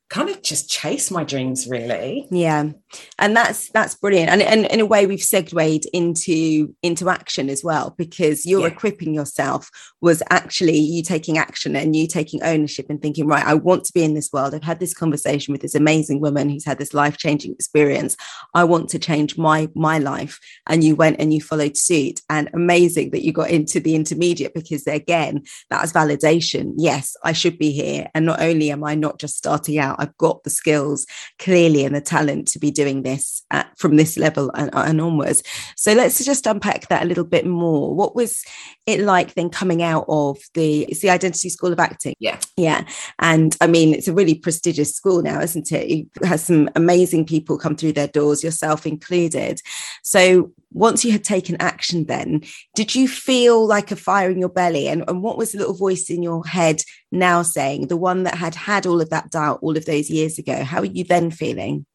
kind 0.09 0.27
of 0.27 0.41
just 0.41 0.71
chase 0.71 1.11
my 1.11 1.23
dreams 1.23 1.67
really 1.67 2.27
yeah 2.31 2.71
and 3.19 3.35
that's 3.35 3.69
that's 3.69 3.95
brilliant. 3.95 4.29
And, 4.29 4.41
and 4.41 4.65
in 4.65 4.79
a 4.79 4.85
way 4.85 5.05
we've 5.07 5.23
segued 5.23 5.85
into 5.93 6.75
into 6.81 7.09
action 7.09 7.49
as 7.49 7.63
well 7.63 7.95
because 7.97 8.45
you're 8.45 8.61
yeah. 8.61 8.67
equipping 8.67 9.13
yourself 9.13 9.69
was 10.01 10.23
actually 10.29 10.77
you 10.77 11.03
taking 11.03 11.37
action 11.37 11.75
and 11.75 11.95
you 11.95 12.07
taking 12.07 12.41
ownership 12.43 12.87
and 12.89 13.01
thinking 13.01 13.27
right 13.27 13.45
i 13.45 13.53
want 13.53 13.83
to 13.85 13.93
be 13.93 14.03
in 14.03 14.13
this 14.13 14.31
world. 14.33 14.53
I've 14.53 14.63
had 14.63 14.79
this 14.79 14.93
conversation 14.93 15.51
with 15.51 15.61
this 15.61 15.75
amazing 15.75 16.19
woman 16.19 16.49
who's 16.49 16.65
had 16.65 16.77
this 16.77 16.93
life-changing 16.93 17.53
experience. 17.53 18.17
I 18.53 18.63
want 18.63 18.89
to 18.89 18.99
change 18.99 19.37
my 19.37 19.69
my 19.75 19.97
life. 19.99 20.39
And 20.67 20.83
you 20.83 20.95
went 20.95 21.19
and 21.19 21.33
you 21.33 21.41
followed 21.41 21.77
suit. 21.77 22.21
And 22.29 22.49
amazing 22.53 23.11
that 23.11 23.23
you 23.23 23.31
got 23.31 23.49
into 23.49 23.79
the 23.79 23.95
intermediate 23.95 24.53
because 24.53 24.85
again 24.87 25.43
that's 25.69 25.91
validation. 25.91 26.73
Yes 26.77 27.15
i 27.23 27.31
should 27.31 27.57
be 27.57 27.71
here. 27.71 28.09
And 28.13 28.25
not 28.25 28.41
only 28.41 28.71
am 28.71 28.83
i 28.83 28.95
not 28.95 29.19
just 29.19 29.37
starting 29.37 29.77
out 29.77 29.97
i've 29.99 30.17
got 30.17 30.43
the 30.43 30.49
skills 30.49 31.05
clearly 31.39 31.85
and 31.85 31.95
the 31.95 32.01
talent 32.01 32.47
to 32.49 32.59
be 32.59 32.71
doing 32.71 32.80
this 33.03 33.43
at, 33.51 33.77
from 33.77 33.95
this 33.95 34.17
level 34.17 34.51
and, 34.55 34.69
and 34.73 35.01
onwards. 35.01 35.43
So 35.75 35.93
let's 35.93 36.23
just 36.23 36.47
unpack 36.47 36.87
that 36.87 37.03
a 37.03 37.05
little 37.05 37.23
bit 37.23 37.45
more. 37.45 37.93
What 37.95 38.15
was 38.15 38.43
it 38.85 39.01
like 39.01 39.33
then 39.33 39.49
coming 39.49 39.83
out 39.83 40.05
of 40.07 40.37
the 40.53 40.83
it's 40.83 41.01
the 41.01 41.09
Identity 41.09 41.49
School 41.49 41.71
of 41.71 41.79
Acting? 41.79 42.15
Yeah, 42.19 42.39
yeah, 42.57 42.85
and 43.19 43.55
I 43.61 43.67
mean 43.67 43.93
it's 43.93 44.07
a 44.07 44.13
really 44.13 44.35
prestigious 44.35 44.95
school 44.95 45.21
now, 45.21 45.41
isn't 45.41 45.71
it? 45.71 45.91
It 45.91 46.25
has 46.25 46.43
some 46.43 46.69
amazing 46.75 47.25
people 47.25 47.57
come 47.57 47.75
through 47.75 47.93
their 47.93 48.07
doors, 48.07 48.43
yourself 48.43 48.85
included. 48.85 49.61
So 50.03 50.51
once 50.73 51.03
you 51.03 51.11
had 51.11 51.23
taken 51.23 51.57
action 51.59 52.05
then 52.05 52.41
did 52.75 52.95
you 52.95 53.07
feel 53.07 53.65
like 53.67 53.91
a 53.91 53.95
fire 53.95 54.29
in 54.29 54.39
your 54.39 54.49
belly 54.49 54.87
and, 54.87 55.03
and 55.07 55.21
what 55.21 55.37
was 55.37 55.51
the 55.51 55.57
little 55.57 55.73
voice 55.73 56.09
in 56.09 56.23
your 56.23 56.45
head 56.45 56.81
now 57.11 57.41
saying 57.41 57.87
the 57.87 57.97
one 57.97 58.23
that 58.23 58.35
had 58.35 58.55
had 58.55 58.85
all 58.85 59.01
of 59.01 59.09
that 59.09 59.29
doubt 59.29 59.59
all 59.61 59.75
of 59.75 59.85
those 59.85 60.09
years 60.09 60.39
ago 60.39 60.63
how 60.63 60.79
are 60.79 60.85
you 60.85 61.03
then 61.03 61.29
feeling 61.29 61.85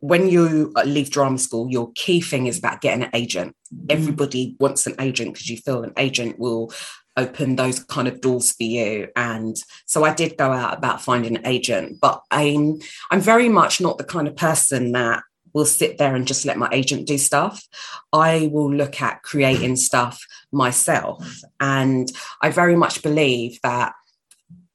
when 0.00 0.28
you 0.28 0.72
leave 0.84 1.10
drama 1.10 1.38
school, 1.38 1.70
your 1.70 1.92
key 1.94 2.20
thing 2.20 2.46
is 2.46 2.58
about 2.58 2.80
getting 2.80 3.04
an 3.04 3.10
agent. 3.14 3.54
Mm. 3.74 3.86
Everybody 3.90 4.56
wants 4.58 4.86
an 4.86 4.94
agent 4.98 5.34
because 5.34 5.48
you 5.48 5.58
feel 5.58 5.82
an 5.82 5.92
agent 5.96 6.38
will 6.38 6.72
open 7.16 7.56
those 7.56 7.84
kind 7.84 8.08
of 8.08 8.20
doors 8.20 8.52
for 8.52 8.62
you. 8.62 9.08
And 9.14 9.56
so 9.86 10.04
I 10.04 10.14
did 10.14 10.38
go 10.38 10.52
out 10.52 10.76
about 10.76 11.02
finding 11.02 11.36
an 11.36 11.46
agent, 11.46 11.98
but 12.00 12.22
I'm 12.30 12.78
I'm 13.10 13.20
very 13.20 13.48
much 13.48 13.80
not 13.80 13.98
the 13.98 14.04
kind 14.04 14.26
of 14.26 14.36
person 14.36 14.92
that 14.92 15.22
will 15.52 15.66
sit 15.66 15.98
there 15.98 16.14
and 16.14 16.26
just 16.26 16.46
let 16.46 16.56
my 16.56 16.68
agent 16.72 17.06
do 17.06 17.18
stuff. 17.18 17.66
I 18.12 18.48
will 18.52 18.72
look 18.72 19.02
at 19.02 19.22
creating 19.22 19.76
stuff 19.76 20.24
myself. 20.52 21.26
And 21.58 22.10
I 22.40 22.50
very 22.50 22.76
much 22.76 23.02
believe 23.02 23.58
that 23.62 23.92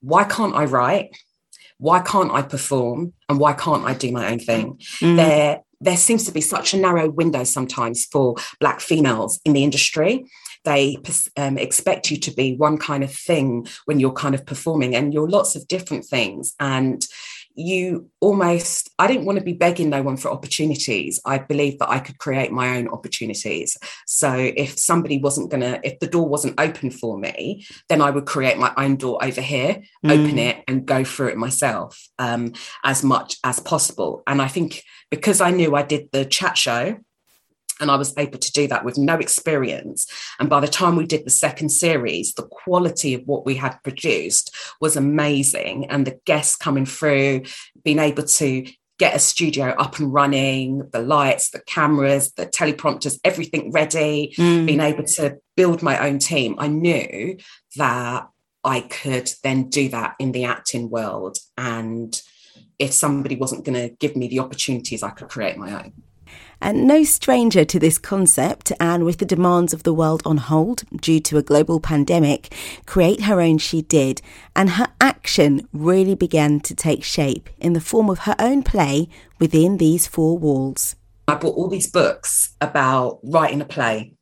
why 0.01 0.25
can't 0.25 0.55
I 0.55 0.65
write? 0.65 1.17
Why 1.77 2.01
can't 2.01 2.31
I 2.31 2.41
perform 2.41 3.13
and 3.29 3.39
why 3.39 3.53
can't 3.53 3.83
I 3.83 3.93
do 3.93 4.11
my 4.11 4.31
own 4.31 4.39
thing? 4.39 4.79
Mm. 5.01 5.17
There, 5.17 5.61
there 5.81 5.97
seems 5.97 6.25
to 6.25 6.31
be 6.31 6.41
such 6.41 6.73
a 6.73 6.77
narrow 6.77 7.09
window 7.09 7.43
sometimes 7.43 8.05
for 8.05 8.35
Black 8.59 8.79
females 8.79 9.39
in 9.45 9.53
the 9.53 9.63
industry. 9.63 10.25
They 10.63 10.97
um, 11.37 11.57
expect 11.57 12.09
you 12.09 12.17
to 12.17 12.31
be 12.31 12.55
one 12.55 12.77
kind 12.77 13.03
of 13.03 13.13
thing 13.13 13.67
when 13.85 13.99
you're 13.99 14.13
kind 14.13 14.33
of 14.33 14.45
performing, 14.45 14.95
and 14.95 15.13
you're 15.13 15.29
lots 15.29 15.55
of 15.55 15.67
different 15.67 16.05
things. 16.05 16.55
And 16.59 17.05
you 17.55 18.09
almost 18.19 18.89
i 18.99 19.07
didn't 19.07 19.25
want 19.25 19.39
to 19.39 19.43
be 19.43 19.53
begging 19.53 19.89
no 19.89 20.01
one 20.01 20.17
for 20.17 20.29
opportunities. 20.29 21.19
I 21.25 21.37
believed 21.37 21.79
that 21.79 21.89
i 21.89 21.99
could 21.99 22.17
create 22.17 22.51
my 22.51 22.77
own 22.77 22.87
opportunities. 22.89 23.77
So 24.05 24.33
if 24.33 24.77
somebody 24.77 25.17
wasn't 25.19 25.49
going 25.49 25.61
to 25.61 25.79
if 25.83 25.99
the 25.99 26.07
door 26.07 26.27
wasn't 26.27 26.59
open 26.59 26.91
for 26.91 27.17
me 27.17 27.65
then 27.89 28.01
i 28.01 28.09
would 28.09 28.25
create 28.25 28.57
my 28.57 28.73
own 28.77 28.97
door 28.97 29.23
over 29.23 29.41
here 29.41 29.81
mm. 30.05 30.11
open 30.11 30.37
it 30.37 30.63
and 30.67 30.85
go 30.85 31.03
through 31.03 31.29
it 31.29 31.37
myself 31.37 32.07
um, 32.19 32.53
as 32.83 33.03
much 33.03 33.37
as 33.43 33.59
possible. 33.59 34.23
And 34.27 34.41
i 34.41 34.47
think 34.47 34.83
because 35.09 35.41
i 35.41 35.51
knew 35.51 35.75
i 35.75 35.81
did 35.83 36.09
the 36.11 36.25
chat 36.25 36.57
show 36.57 36.97
and 37.79 37.91
I 37.91 37.95
was 37.95 38.13
able 38.17 38.39
to 38.39 38.51
do 38.51 38.67
that 38.67 38.85
with 38.85 38.97
no 38.97 39.15
experience. 39.15 40.07
And 40.39 40.49
by 40.49 40.59
the 40.59 40.67
time 40.67 40.95
we 40.95 41.05
did 41.05 41.25
the 41.25 41.31
second 41.31 41.69
series, 41.69 42.33
the 42.33 42.47
quality 42.47 43.13
of 43.13 43.23
what 43.25 43.45
we 43.45 43.55
had 43.55 43.77
produced 43.83 44.55
was 44.79 44.95
amazing. 44.95 45.89
And 45.89 46.05
the 46.05 46.19
guests 46.25 46.55
coming 46.55 46.85
through, 46.85 47.43
being 47.83 47.99
able 47.99 48.23
to 48.23 48.65
get 48.97 49.15
a 49.15 49.19
studio 49.19 49.75
up 49.77 49.99
and 49.99 50.13
running, 50.13 50.89
the 50.91 51.01
lights, 51.01 51.49
the 51.49 51.59
cameras, 51.59 52.31
the 52.33 52.45
teleprompters, 52.45 53.19
everything 53.23 53.71
ready, 53.71 54.33
mm. 54.37 54.65
being 54.65 54.79
able 54.79 55.03
to 55.03 55.37
build 55.57 55.81
my 55.81 56.07
own 56.07 56.19
team, 56.19 56.55
I 56.57 56.67
knew 56.67 57.37
that 57.75 58.29
I 58.63 58.81
could 58.81 59.31
then 59.43 59.69
do 59.69 59.89
that 59.89 60.15
in 60.17 60.31
the 60.31 60.45
acting 60.45 60.89
world. 60.89 61.37
And 61.57 62.19
if 62.79 62.93
somebody 62.93 63.35
wasn't 63.35 63.65
going 63.65 63.89
to 63.89 63.95
give 63.97 64.15
me 64.15 64.27
the 64.27 64.39
opportunities, 64.39 65.03
I 65.03 65.11
could 65.11 65.27
create 65.27 65.57
my 65.57 65.83
own. 65.83 65.93
And 66.61 66.87
no 66.87 67.03
stranger 67.03 67.65
to 67.65 67.79
this 67.79 67.97
concept, 67.97 68.71
and 68.79 69.05
with 69.05 69.17
the 69.17 69.25
demands 69.25 69.73
of 69.73 69.83
the 69.83 69.93
world 69.93 70.21
on 70.25 70.37
hold 70.37 70.83
due 70.99 71.19
to 71.21 71.37
a 71.37 71.43
global 71.43 71.79
pandemic, 71.79 72.53
create 72.85 73.21
her 73.21 73.41
own 73.41 73.57
she 73.57 73.81
did, 73.81 74.21
and 74.55 74.71
her 74.71 74.87
action 74.99 75.67
really 75.73 76.15
began 76.15 76.59
to 76.61 76.73
take 76.73 77.03
shape 77.03 77.49
in 77.59 77.73
the 77.73 77.81
form 77.81 78.09
of 78.09 78.19
her 78.19 78.35
own 78.39 78.63
play 78.63 79.09
within 79.39 79.77
these 79.77 80.07
four 80.07 80.37
walls. 80.37 80.95
I 81.27 81.35
bought 81.35 81.55
all 81.55 81.69
these 81.69 81.89
books 81.89 82.55
about 82.61 83.19
writing 83.23 83.61
a 83.61 83.65
play, 83.65 84.13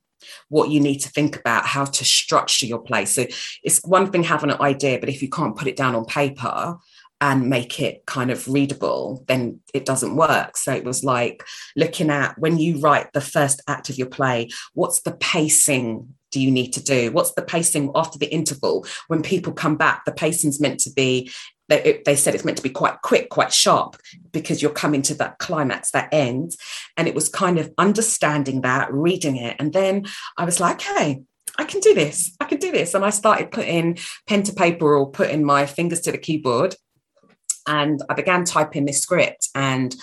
what 0.49 0.69
you 0.69 0.79
need 0.79 0.99
to 0.99 1.09
think 1.09 1.37
about, 1.37 1.65
how 1.65 1.85
to 1.85 2.05
structure 2.05 2.65
your 2.65 2.79
play. 2.79 3.05
So 3.05 3.25
it's 3.63 3.79
one 3.83 4.11
thing 4.11 4.23
having 4.23 4.51
an 4.51 4.61
idea, 4.61 4.99
but 4.99 5.09
if 5.09 5.21
you 5.21 5.29
can't 5.29 5.55
put 5.55 5.67
it 5.67 5.75
down 5.75 5.95
on 5.95 6.05
paper, 6.05 6.77
and 7.23 7.49
make 7.49 7.79
it 7.79 8.05
kind 8.05 8.31
of 8.31 8.49
readable, 8.49 9.23
then 9.29 9.61
it 9.73 9.85
doesn't 9.85 10.17
work. 10.17 10.57
So 10.57 10.73
it 10.73 10.83
was 10.83 11.05
like 11.05 11.41
looking 11.73 12.09
at 12.09 12.37
when 12.37 12.57
you 12.57 12.79
write 12.79 13.13
the 13.13 13.21
first 13.21 13.61
act 13.65 13.89
of 13.89 13.97
your 13.97 14.07
play, 14.09 14.49
what's 14.73 15.03
the 15.03 15.13
pacing 15.13 16.15
do 16.33 16.41
you 16.41 16.51
need 16.51 16.73
to 16.73 16.83
do? 16.83 17.13
What's 17.13 17.33
the 17.33 17.41
pacing 17.41 17.91
after 17.95 18.19
the 18.19 18.25
interval? 18.25 18.85
When 19.07 19.21
people 19.21 19.53
come 19.53 19.77
back, 19.77 20.03
the 20.03 20.11
pacing's 20.11 20.59
meant 20.59 20.81
to 20.81 20.91
be, 20.91 21.31
they, 21.69 22.01
they 22.05 22.17
said 22.17 22.35
it's 22.35 22.43
meant 22.43 22.57
to 22.57 22.63
be 22.63 22.69
quite 22.69 23.01
quick, 23.03 23.29
quite 23.29 23.53
sharp, 23.53 23.95
because 24.33 24.61
you're 24.61 24.71
coming 24.71 25.01
to 25.03 25.13
that 25.15 25.39
climax, 25.39 25.91
that 25.91 26.09
end. 26.11 26.57
And 26.97 27.07
it 27.07 27.15
was 27.15 27.29
kind 27.29 27.57
of 27.57 27.71
understanding 27.77 28.61
that, 28.61 28.91
reading 28.91 29.37
it. 29.37 29.55
And 29.59 29.71
then 29.71 30.07
I 30.37 30.43
was 30.43 30.59
like, 30.59 30.81
hey, 30.81 31.21
I 31.57 31.63
can 31.63 31.79
do 31.79 31.93
this. 31.93 32.35
I 32.41 32.45
can 32.45 32.57
do 32.57 32.73
this. 32.73 32.93
And 32.93 33.05
I 33.05 33.11
started 33.11 33.51
putting 33.51 33.97
pen 34.27 34.43
to 34.43 34.51
paper 34.51 34.93
or 34.93 35.09
putting 35.09 35.45
my 35.45 35.65
fingers 35.65 36.01
to 36.01 36.11
the 36.11 36.17
keyboard 36.17 36.75
and 37.67 38.01
I 38.09 38.13
began 38.13 38.45
typing 38.45 38.85
this 38.85 39.01
script 39.01 39.49
and 39.55 39.95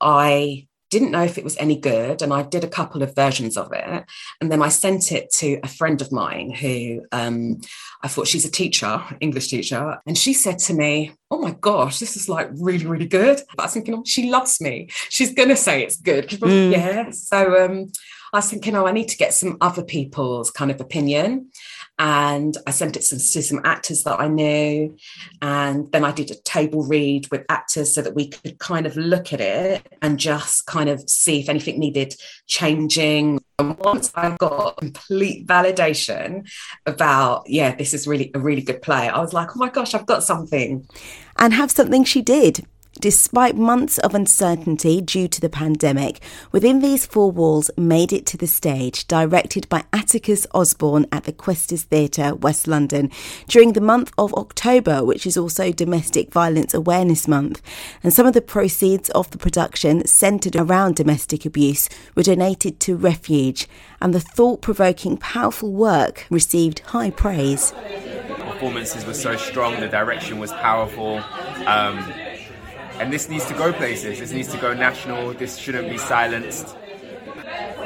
I 0.00 0.68
didn't 0.90 1.10
know 1.10 1.22
if 1.22 1.36
it 1.36 1.44
was 1.44 1.56
any 1.58 1.76
good 1.76 2.22
and 2.22 2.32
i 2.32 2.42
did 2.42 2.64
a 2.64 2.68
couple 2.68 3.02
of 3.02 3.14
versions 3.14 3.56
of 3.56 3.72
it. 3.72 4.04
And 4.40 4.50
then 4.50 4.62
i 4.62 4.68
sent 4.68 5.12
it 5.12 5.30
to 5.34 5.58
a 5.62 5.68
friend 5.68 6.00
of 6.00 6.12
mine 6.12 6.50
who 6.50 7.02
um, 7.12 7.60
i 8.02 8.08
thought 8.08 8.28
she's 8.28 8.44
a 8.44 8.50
teacher 8.50 9.02
english 9.20 9.48
teacher 9.48 9.98
and 10.06 10.16
she 10.16 10.32
said 10.32 10.58
to 10.60 10.74
me 10.74 11.12
oh 11.30 11.38
my 11.38 11.54
gosh 11.60 11.98
this 11.98 12.16
is 12.16 12.28
like 12.28 12.48
really 12.54 12.86
really 12.86 13.06
good. 13.06 13.40
But 13.56 13.62
i 13.62 13.66
was 13.66 13.74
thinking 13.74 13.94
oh, 13.94 14.02
she 14.06 14.30
loves 14.30 14.60
me. 14.60 14.88
She's 15.08 15.34
gonna 15.34 15.56
say 15.56 15.82
it's 15.82 15.96
good. 15.96 16.28
Mm. 16.28 16.72
yeah. 16.72 17.10
So 17.10 17.64
um, 17.64 17.92
I 18.32 18.38
was 18.38 18.50
thinking, 18.50 18.74
oh, 18.76 18.86
I 18.86 18.92
need 18.92 19.08
to 19.08 19.16
get 19.16 19.34
some 19.34 19.56
other 19.60 19.82
people's 19.82 20.50
kind 20.50 20.70
of 20.70 20.80
opinion. 20.80 21.50
And 21.98 22.56
I 22.66 22.70
sent 22.70 22.96
it 22.96 23.02
to, 23.02 23.18
some 23.18 23.60
actors 23.64 24.04
that 24.04 24.20
I 24.20 24.28
knew. 24.28 24.96
And 25.42 25.90
then 25.90 26.04
I 26.04 26.12
did 26.12 26.30
a 26.30 26.36
table 26.42 26.84
read 26.84 27.28
with 27.30 27.44
actors 27.48 27.92
so 27.92 28.02
that 28.02 28.14
we 28.14 28.28
could 28.28 28.58
kind 28.58 28.86
of 28.86 28.96
look 28.96 29.32
at 29.32 29.40
it 29.40 29.84
and 30.00 30.18
just 30.18 30.66
kind 30.66 30.88
of 30.88 31.08
see 31.10 31.40
if 31.40 31.48
anything 31.48 31.78
needed 31.80 32.14
changing. 32.46 33.40
And 33.58 33.76
once 33.78 34.12
I 34.14 34.36
got 34.36 34.76
complete 34.76 35.46
validation 35.46 36.48
about, 36.86 37.48
yeah, 37.48 37.74
this 37.74 37.92
is 37.92 38.06
really 38.06 38.30
a 38.34 38.38
really 38.38 38.62
good 38.62 38.80
play, 38.82 39.08
I 39.08 39.20
was 39.20 39.32
like, 39.32 39.56
oh 39.56 39.58
my 39.58 39.68
gosh, 39.68 39.94
I've 39.94 40.06
got 40.06 40.22
something. 40.22 40.86
And 41.36 41.52
have 41.52 41.72
something 41.72 42.04
she 42.04 42.22
did 42.22 42.64
despite 43.00 43.56
months 43.56 43.98
of 43.98 44.14
uncertainty 44.14 45.00
due 45.00 45.28
to 45.28 45.40
the 45.40 45.48
pandemic, 45.48 46.20
Within 46.52 46.80
These 46.80 47.06
Four 47.06 47.30
Walls 47.30 47.70
made 47.76 48.12
it 48.12 48.26
to 48.26 48.36
the 48.36 48.46
stage, 48.46 49.06
directed 49.06 49.68
by 49.68 49.84
Atticus 49.92 50.46
Osborne 50.52 51.06
at 51.12 51.24
the 51.24 51.32
Questers 51.32 51.82
Theatre, 51.82 52.34
West 52.34 52.66
London, 52.66 53.10
during 53.46 53.72
the 53.72 53.80
month 53.80 54.12
of 54.18 54.34
October, 54.34 55.04
which 55.04 55.26
is 55.26 55.36
also 55.36 55.72
Domestic 55.72 56.32
Violence 56.32 56.74
Awareness 56.74 57.28
Month. 57.28 57.62
And 58.02 58.12
some 58.12 58.26
of 58.26 58.34
the 58.34 58.40
proceeds 58.40 59.08
of 59.10 59.30
the 59.30 59.38
production, 59.38 60.06
centred 60.06 60.56
around 60.56 60.96
domestic 60.96 61.44
abuse, 61.44 61.88
were 62.14 62.22
donated 62.22 62.80
to 62.80 62.96
Refuge, 62.96 63.68
and 64.00 64.14
the 64.14 64.20
thought 64.20 64.60
provoking, 64.62 65.16
powerful 65.16 65.72
work 65.72 66.26
received 66.30 66.80
high 66.80 67.10
praise. 67.10 67.72
performances 68.58 69.06
were 69.06 69.14
so 69.14 69.36
strong, 69.36 69.78
the 69.80 69.88
direction 69.88 70.38
was 70.38 70.52
powerful. 70.52 71.18
Um, 71.66 72.12
and 73.00 73.12
this 73.12 73.28
needs 73.28 73.44
to 73.46 73.54
go 73.54 73.72
places. 73.72 74.18
This 74.18 74.32
needs 74.32 74.48
to 74.48 74.58
go 74.58 74.74
national. 74.74 75.32
This 75.34 75.56
shouldn't 75.56 75.88
be 75.88 75.98
silenced. 75.98 76.76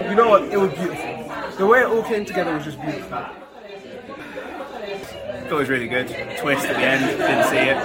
You 0.03 0.15
know 0.15 0.29
what? 0.29 0.45
It 0.45 0.59
was 0.59 0.73
beautiful. 0.75 1.31
The 1.59 1.67
way 1.67 1.81
it 1.81 1.87
all 1.87 2.03
came 2.03 2.25
together 2.25 2.55
was 2.55 2.65
just 2.65 2.81
beautiful. 2.81 3.19
I 3.19 3.31
thought 5.45 5.53
it 5.53 5.55
was 5.55 5.69
really 5.69 5.89
good. 5.89 6.09
Twist 6.39 6.65
at 6.67 6.77
the 6.77 6.83
end, 6.83 7.19
didn't 7.19 7.49
see 7.49 7.59
it. 7.59 7.79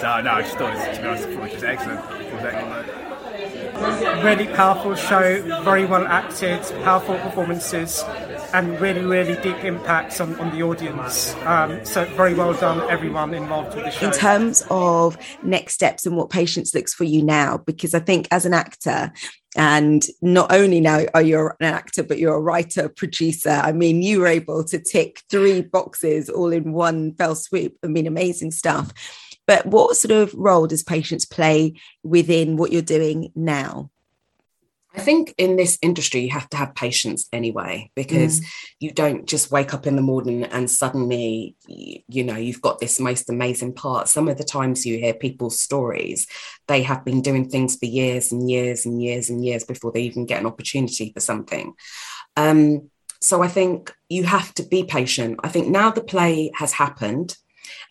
So 0.00 0.20
no, 0.20 0.30
I 0.32 0.42
just 0.42 0.56
thought 0.56 0.74
it 0.74 0.88
was, 0.88 0.96
to 0.96 1.02
be 1.02 1.08
honest, 1.08 1.28
it 1.28 1.38
was 1.40 1.50
just 1.52 1.64
excellent. 1.64 2.00
It 2.20 2.34
was 2.34 2.44
excellent. 2.44 4.24
Really 4.24 4.46
powerful 4.54 4.94
show, 4.94 5.42
very 5.62 5.84
well 5.84 6.06
acted, 6.06 6.60
powerful 6.84 7.18
performances 7.18 8.04
and 8.54 8.80
really, 8.80 9.04
really 9.04 9.34
deep 9.42 9.64
impacts 9.64 10.20
on, 10.20 10.38
on 10.38 10.56
the 10.56 10.62
audience. 10.62 11.34
Um, 11.44 11.84
so 11.84 12.04
very 12.04 12.34
well 12.34 12.54
done, 12.54 12.88
everyone 12.88 13.34
involved 13.34 13.74
with 13.74 13.84
the 13.84 13.90
show. 13.90 14.06
In 14.06 14.12
terms 14.12 14.62
of 14.70 15.18
next 15.42 15.74
steps 15.74 16.06
and 16.06 16.16
what 16.16 16.30
patience 16.30 16.72
looks 16.72 16.94
for 16.94 17.02
you 17.02 17.22
now, 17.22 17.58
because 17.58 17.94
I 17.94 17.98
think 17.98 18.28
as 18.30 18.46
an 18.46 18.54
actor, 18.54 19.12
and 19.56 20.04
not 20.22 20.52
only 20.52 20.80
now 20.80 21.04
are 21.14 21.22
you 21.22 21.50
an 21.60 21.66
actor, 21.66 22.04
but 22.04 22.18
you're 22.18 22.36
a 22.36 22.40
writer, 22.40 22.88
producer. 22.88 23.50
I 23.50 23.72
mean, 23.72 24.02
you 24.02 24.20
were 24.20 24.28
able 24.28 24.62
to 24.64 24.78
tick 24.78 25.22
three 25.28 25.60
boxes 25.60 26.28
all 26.28 26.52
in 26.52 26.72
one 26.72 27.14
fell 27.14 27.34
swoop. 27.34 27.76
I 27.82 27.88
mean, 27.88 28.06
amazing 28.06 28.52
stuff. 28.52 28.92
But 29.46 29.66
what 29.66 29.96
sort 29.96 30.12
of 30.12 30.32
role 30.34 30.66
does 30.66 30.82
patience 30.82 31.24
play 31.24 31.74
within 32.02 32.56
what 32.56 32.72
you're 32.72 32.82
doing 32.82 33.30
now? 33.34 33.90
I 34.96 35.00
think 35.00 35.34
in 35.38 35.56
this 35.56 35.76
industry, 35.82 36.20
you 36.20 36.30
have 36.30 36.48
to 36.50 36.56
have 36.56 36.74
patience 36.74 37.28
anyway, 37.32 37.90
because 37.96 38.40
mm. 38.40 38.46
you 38.78 38.92
don't 38.92 39.26
just 39.26 39.50
wake 39.50 39.74
up 39.74 39.86
in 39.86 39.96
the 39.96 40.02
morning 40.02 40.44
and 40.44 40.70
suddenly, 40.70 41.56
you 41.66 42.22
know, 42.22 42.36
you've 42.36 42.62
got 42.62 42.78
this 42.78 43.00
most 43.00 43.28
amazing 43.28 43.74
part. 43.74 44.08
Some 44.08 44.28
of 44.28 44.38
the 44.38 44.44
times 44.44 44.86
you 44.86 44.98
hear 44.98 45.14
people's 45.14 45.58
stories, 45.58 46.28
they 46.68 46.82
have 46.82 47.04
been 47.04 47.22
doing 47.22 47.48
things 47.48 47.76
for 47.76 47.86
years 47.86 48.30
and 48.30 48.48
years 48.48 48.86
and 48.86 49.02
years 49.02 49.30
and 49.30 49.44
years 49.44 49.64
before 49.64 49.90
they 49.90 50.02
even 50.02 50.26
get 50.26 50.40
an 50.40 50.46
opportunity 50.46 51.12
for 51.12 51.20
something. 51.20 51.74
Um, 52.36 52.90
so 53.20 53.42
I 53.42 53.48
think 53.48 53.92
you 54.08 54.24
have 54.24 54.54
to 54.54 54.62
be 54.62 54.84
patient. 54.84 55.40
I 55.42 55.48
think 55.48 55.68
now 55.68 55.90
the 55.90 56.04
play 56.04 56.52
has 56.54 56.72
happened 56.72 57.36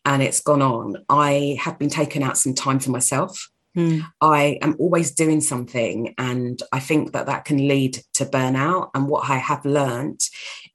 and 0.05 0.21
it's 0.21 0.41
gone 0.41 0.61
on, 0.61 0.97
I 1.09 1.57
have 1.59 1.79
been 1.79 1.89
taking 1.89 2.23
out 2.23 2.37
some 2.37 2.53
time 2.53 2.79
for 2.79 2.91
myself. 2.91 3.49
Mm. 3.75 4.05
I 4.21 4.57
am 4.61 4.75
always 4.79 5.11
doing 5.11 5.41
something, 5.41 6.13
and 6.17 6.61
I 6.71 6.79
think 6.79 7.13
that 7.13 7.25
that 7.25 7.45
can 7.45 7.67
lead 7.67 7.99
to 8.13 8.25
burnout. 8.25 8.89
And 8.93 9.07
what 9.07 9.29
I 9.29 9.37
have 9.37 9.65
learned 9.65 10.21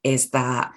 is 0.03 0.31
that 0.31 0.73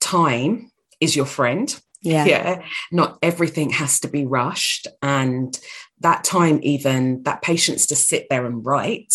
time 0.00 0.70
is 1.00 1.16
your 1.16 1.26
friend. 1.26 1.80
Yeah. 2.02 2.24
yeah. 2.24 2.62
Not 2.90 3.18
everything 3.22 3.70
has 3.70 4.00
to 4.00 4.08
be 4.08 4.26
rushed. 4.26 4.88
And 5.02 5.58
that 6.00 6.24
time, 6.24 6.58
even 6.62 7.22
that 7.22 7.42
patience 7.42 7.86
to 7.86 7.96
sit 7.96 8.26
there 8.28 8.44
and 8.44 8.64
write, 8.66 9.14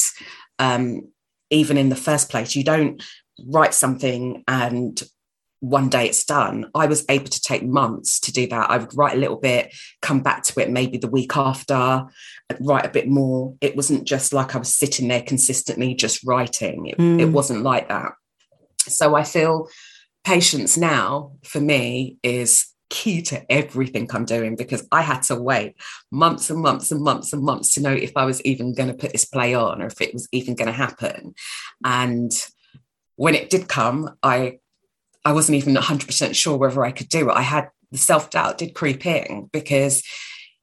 um, 0.58 1.02
even 1.50 1.78
in 1.78 1.90
the 1.90 1.96
first 1.96 2.30
place, 2.30 2.56
you 2.56 2.64
don't 2.64 3.04
write 3.46 3.74
something 3.74 4.44
and 4.48 5.02
one 5.60 5.90
day 5.90 6.08
it's 6.08 6.24
done. 6.24 6.70
I 6.76 6.86
was 6.86 7.04
able 7.10 7.30
to 7.30 7.42
take 7.42 7.64
months 7.64 8.20
to 8.22 8.32
do 8.32 8.48
that. 8.48 8.70
I 8.70 8.78
would 8.78 8.96
write 8.96 9.16
a 9.16 9.20
little 9.20 9.38
bit, 9.38 9.74
come 10.02 10.22
back 10.22 10.44
to 10.44 10.60
it 10.62 10.70
maybe 10.70 10.98
the 10.98 11.10
week 11.10 11.36
after, 11.36 12.06
write 12.60 12.86
a 12.86 12.90
bit 12.90 13.08
more. 13.08 13.56
It 13.62 13.76
wasn't 13.76 14.08
just 14.08 14.34
like 14.34 14.56
I 14.56 14.60
was 14.60 14.74
sitting 14.74 15.08
there 15.08 15.24
consistently 15.24 15.96
just 15.96 16.24
writing. 16.24 16.88
It, 16.88 16.98
mm. 16.98 17.20
it 17.20 17.30
wasn't 17.30 17.64
like 17.64 17.90
that. 17.90 18.14
So 18.88 19.16
I 19.16 19.24
feel 19.24 19.68
patience 20.24 20.78
now 20.78 21.34
for 21.44 21.60
me 21.60 22.18
is 22.22 22.74
key 22.90 23.22
to 23.22 23.52
everything 23.52 24.10
I'm 24.14 24.26
doing 24.26 24.56
because 24.56 24.88
I 24.92 25.02
had 25.02 25.24
to 25.24 25.36
wait 25.36 25.76
months 26.12 26.50
and 26.50 26.62
months 26.62 26.92
and 26.92 27.02
months 27.02 27.34
and 27.34 27.44
months 27.44 27.74
to 27.74 27.82
know 27.82 27.92
if 27.92 28.16
I 28.16 28.26
was 28.26 28.42
even 28.44 28.74
going 28.74 28.90
to 28.90 28.96
put 28.96 29.12
this 29.12 29.26
play 29.26 29.54
on 29.54 29.82
or 29.82 29.88
if 29.88 30.00
it 30.02 30.14
was 30.14 30.28
even 30.32 30.56
going 30.56 30.68
to 30.68 30.74
happen. 30.74 31.34
And 31.84 32.32
when 33.16 33.36
it 33.36 33.50
did 33.50 33.68
come, 33.68 34.12
I 34.24 34.60
I 35.26 35.34
wasn't 35.34 35.58
even 35.58 35.76
100% 35.76 36.36
sure 36.36 36.58
whether 36.58 36.84
I 36.84 36.92
could 36.92 37.10
do 37.10 37.30
it. 37.30 37.34
I 37.34 37.42
had 37.42 37.70
the 37.92 37.98
self 37.98 38.30
doubt 38.30 38.58
did 38.58 38.74
creep 38.74 39.06
in 39.06 39.50
because 39.52 40.04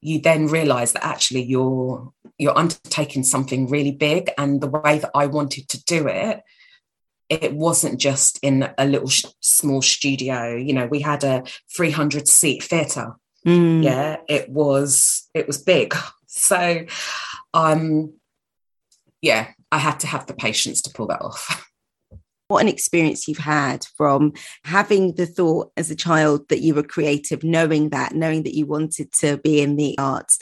you 0.00 0.20
then 0.20 0.46
realize 0.46 0.92
that 0.92 1.04
actually 1.04 1.42
you're 1.42 2.12
you're 2.38 2.58
undertaking 2.58 3.22
something 3.22 3.68
really 3.68 3.92
big 3.92 4.30
and 4.36 4.60
the 4.60 4.66
way 4.68 4.98
that 4.98 5.10
I 5.14 5.26
wanted 5.26 5.68
to 5.70 5.84
do 5.84 6.06
it 6.08 6.42
it 7.28 7.54
wasn't 7.54 7.98
just 7.98 8.38
in 8.42 8.68
a 8.76 8.86
little 8.86 9.08
sh- 9.08 9.24
small 9.40 9.80
studio 9.80 10.54
you 10.54 10.72
know 10.72 10.86
we 10.86 11.00
had 11.00 11.24
a 11.24 11.42
300 11.74 12.28
seat 12.28 12.62
theater 12.62 13.14
mm. 13.46 13.82
yeah 13.82 14.16
it 14.28 14.48
was 14.50 15.28
it 15.34 15.46
was 15.46 15.58
big 15.58 15.94
so 16.26 16.84
um 17.54 18.12
yeah 19.22 19.48
i 19.72 19.78
had 19.78 20.00
to 20.00 20.06
have 20.06 20.26
the 20.26 20.34
patience 20.34 20.82
to 20.82 20.90
pull 20.90 21.06
that 21.06 21.22
off 21.22 21.70
what 22.54 22.62
an 22.62 22.68
experience 22.68 23.26
you've 23.26 23.36
had 23.36 23.84
from 23.96 24.32
having 24.62 25.16
the 25.16 25.26
thought 25.26 25.72
as 25.76 25.90
a 25.90 25.96
child 25.96 26.48
that 26.50 26.60
you 26.60 26.72
were 26.72 26.84
creative, 26.84 27.42
knowing 27.42 27.88
that, 27.88 28.14
knowing 28.14 28.44
that 28.44 28.54
you 28.54 28.64
wanted 28.64 29.10
to 29.10 29.38
be 29.38 29.60
in 29.60 29.74
the 29.74 29.98
arts, 29.98 30.38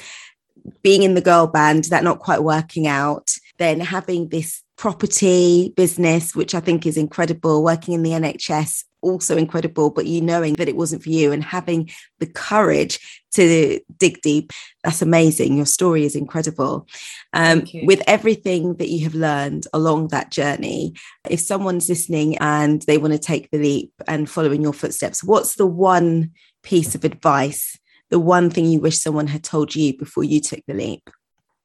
being 0.82 1.04
in 1.04 1.14
the 1.14 1.22
girl 1.22 1.46
band, 1.46 1.84
that 1.84 2.04
not 2.04 2.18
quite 2.18 2.42
working 2.42 2.86
out, 2.86 3.34
then 3.56 3.80
having 3.80 4.28
this 4.28 4.62
property 4.76 5.72
business, 5.74 6.34
which 6.34 6.54
I 6.54 6.60
think 6.60 6.84
is 6.84 6.98
incredible, 6.98 7.64
working 7.64 7.94
in 7.94 8.02
the 8.02 8.10
NHS, 8.10 8.84
also 9.02 9.36
incredible, 9.36 9.90
but 9.90 10.06
you 10.06 10.20
knowing 10.20 10.54
that 10.54 10.68
it 10.68 10.76
wasn't 10.76 11.02
for 11.02 11.10
you 11.10 11.32
and 11.32 11.42
having 11.42 11.90
the 12.20 12.26
courage 12.26 13.22
to 13.34 13.80
dig 13.96 14.20
deep, 14.22 14.52
that's 14.84 15.02
amazing. 15.02 15.56
Your 15.56 15.66
story 15.66 16.04
is 16.04 16.14
incredible. 16.14 16.86
Um, 17.32 17.64
with 17.84 18.02
everything 18.06 18.76
that 18.76 18.88
you 18.88 19.04
have 19.04 19.14
learned 19.14 19.66
along 19.72 20.08
that 20.08 20.30
journey, 20.30 20.94
if 21.28 21.40
someone's 21.40 21.88
listening 21.88 22.36
and 22.38 22.82
they 22.82 22.98
want 22.98 23.12
to 23.12 23.18
take 23.18 23.50
the 23.50 23.58
leap 23.58 23.92
and 24.06 24.28
follow 24.28 24.52
in 24.52 24.62
your 24.62 24.72
footsteps, 24.72 25.24
what's 25.24 25.56
the 25.56 25.66
one 25.66 26.32
piece 26.62 26.94
of 26.94 27.04
advice, 27.04 27.78
the 28.10 28.20
one 28.20 28.50
thing 28.50 28.66
you 28.66 28.80
wish 28.80 28.98
someone 28.98 29.26
had 29.26 29.42
told 29.42 29.74
you 29.74 29.96
before 29.96 30.24
you 30.24 30.40
took 30.40 30.60
the 30.66 30.74
leap? 30.74 31.08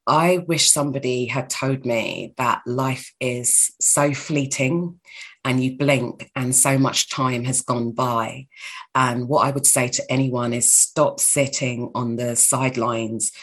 I 0.08 0.38
wish 0.48 0.72
somebody 0.72 1.26
had 1.26 1.50
told 1.50 1.86
me 1.86 2.34
that 2.38 2.62
life 2.65 3.13
is 3.20 3.74
so 3.82 4.13
fleeting 4.13 5.02
and 5.43 5.62
you 5.62 5.78
blink 5.78 6.32
and 6.34 6.56
so 6.56 6.78
much 6.78 7.10
time 7.10 7.43
has 7.43 7.62
gone 7.62 7.91
by. 7.91 8.48
And 8.96 9.28
what 9.28 9.46
I 9.46 9.52
would 9.52 9.65
say 9.65 9.89
to 9.89 10.12
anyone 10.12 10.54
is 10.54 10.72
stop 10.72 11.20
sitting 11.20 11.91
on 11.93 12.15
the 12.15 12.38
sidelines, 12.38 13.34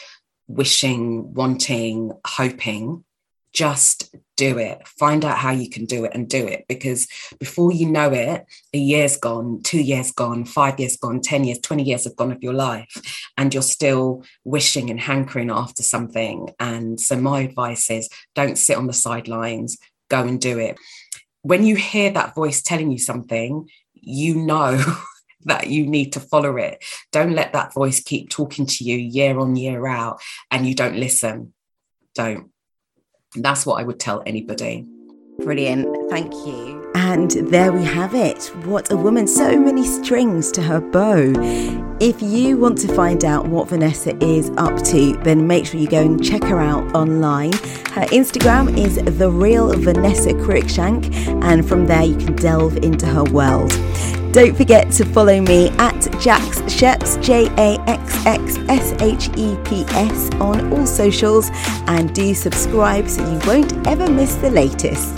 wishing, 0.47 1.35
wanting, 1.35 2.11
hoping. 2.25 3.03
Just 3.53 4.15
do 4.37 4.57
it. 4.57 4.87
Find 4.87 5.23
out 5.23 5.37
how 5.37 5.51
you 5.51 5.69
can 5.69 5.85
do 5.85 6.05
it 6.05 6.11
and 6.13 6.27
do 6.27 6.45
it 6.45 6.65
because 6.67 7.07
before 7.39 7.71
you 7.71 7.89
know 7.89 8.11
it, 8.11 8.45
a 8.73 8.77
year's 8.77 9.17
gone, 9.17 9.61
two 9.63 9.79
years 9.79 10.11
gone, 10.11 10.45
five 10.45 10.79
years 10.79 10.97
gone, 10.97 11.21
10 11.21 11.45
years, 11.45 11.59
20 11.59 11.83
years 11.83 12.03
have 12.03 12.15
gone 12.15 12.31
of 12.31 12.43
your 12.43 12.53
life, 12.53 13.31
and 13.37 13.53
you're 13.53 13.63
still 13.63 14.23
wishing 14.43 14.89
and 14.89 14.99
hankering 14.99 15.49
after 15.49 15.83
something. 15.83 16.49
And 16.59 16.99
so, 16.99 17.15
my 17.15 17.41
advice 17.41 17.89
is 17.89 18.09
don't 18.33 18.57
sit 18.57 18.77
on 18.77 18.87
the 18.87 18.93
sidelines, 18.93 19.77
go 20.09 20.21
and 20.23 20.39
do 20.39 20.59
it. 20.59 20.77
When 21.41 21.65
you 21.65 21.75
hear 21.75 22.11
that 22.11 22.35
voice 22.35 22.61
telling 22.61 22.91
you 22.91 22.99
something, 22.99 23.69
you 23.93 24.35
know. 24.35 24.83
that 25.47 25.67
you 25.67 25.85
need 25.85 26.11
to 26.13 26.19
follow 26.19 26.57
it. 26.57 26.83
Don't 27.11 27.35
let 27.35 27.53
that 27.53 27.71
voice 27.71 28.01
keep 28.01 28.29
talking 28.29 28.65
to 28.65 28.83
you 28.83 28.97
year 28.97 29.37
on 29.37 29.55
year 29.55 29.85
out 29.85 30.19
and 30.49 30.67
you 30.67 30.73
don't 30.73 30.97
listen. 30.97 31.53
Don't. 32.15 32.49
That's 33.37 33.65
what 33.65 33.79
I 33.79 33.83
would 33.83 33.99
tell 33.99 34.23
anybody. 34.25 34.85
Brilliant. 35.39 36.09
Thank 36.09 36.33
you. 36.33 36.89
And 36.95 37.31
there 37.31 37.73
we 37.73 37.83
have 37.83 38.15
it. 38.15 38.45
What 38.65 38.91
a 38.91 38.95
woman, 38.95 39.27
so 39.27 39.59
many 39.59 39.85
strings 39.85 40.49
to 40.53 40.61
her 40.61 40.79
bow. 40.79 41.33
If 41.99 42.21
you 42.21 42.57
want 42.57 42.77
to 42.79 42.93
find 42.93 43.25
out 43.25 43.47
what 43.47 43.67
Vanessa 43.67 44.15
is 44.23 44.49
up 44.57 44.81
to, 44.85 45.13
then 45.23 45.45
make 45.45 45.65
sure 45.65 45.79
you 45.79 45.89
go 45.89 46.01
and 46.01 46.23
check 46.23 46.43
her 46.43 46.59
out 46.59 46.95
online. 46.95 47.51
Her 47.91 48.05
Instagram 48.11 48.77
is 48.77 48.95
the 49.17 49.29
real 49.29 49.73
Vanessa 49.77 50.29
Cruikshank, 50.29 51.13
and 51.43 51.67
from 51.67 51.85
there 51.85 52.03
you 52.03 52.15
can 52.15 52.35
delve 52.37 52.77
into 52.77 53.05
her 53.05 53.23
world. 53.25 53.71
Don't 54.35 54.53
forget 54.53 54.91
to 54.91 55.05
follow 55.05 55.39
me 55.39 55.69
at 55.77 55.95
Jaxx 56.19 56.63
Sheps, 56.67 57.23
J 57.23 57.45
A 57.57 57.79
X 57.89 58.25
X 58.25 58.57
S 58.67 58.91
H 59.01 59.29
E 59.37 59.55
P 59.63 59.85
S, 59.91 60.29
on 60.41 60.73
all 60.73 60.85
socials 60.85 61.49
and 61.87 62.13
do 62.13 62.33
subscribe 62.33 63.07
so 63.07 63.21
you 63.31 63.39
won't 63.47 63.87
ever 63.87 64.11
miss 64.11 64.35
the 64.35 64.49
latest. 64.49 65.17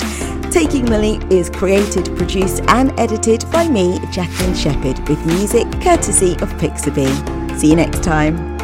Taking 0.53 0.85
the 0.85 0.99
Leap 0.99 1.31
is 1.31 1.49
created, 1.49 2.15
produced, 2.15 2.61
and 2.67 2.93
edited 2.99 3.43
by 3.51 3.67
me, 3.67 3.99
Jacqueline 4.11 4.53
Shepherd, 4.53 4.99
with 5.09 5.25
music 5.25 5.65
courtesy 5.81 6.33
of 6.33 6.53
Pixabay. 6.59 7.57
See 7.57 7.71
you 7.71 7.75
next 7.75 8.03
time. 8.03 8.56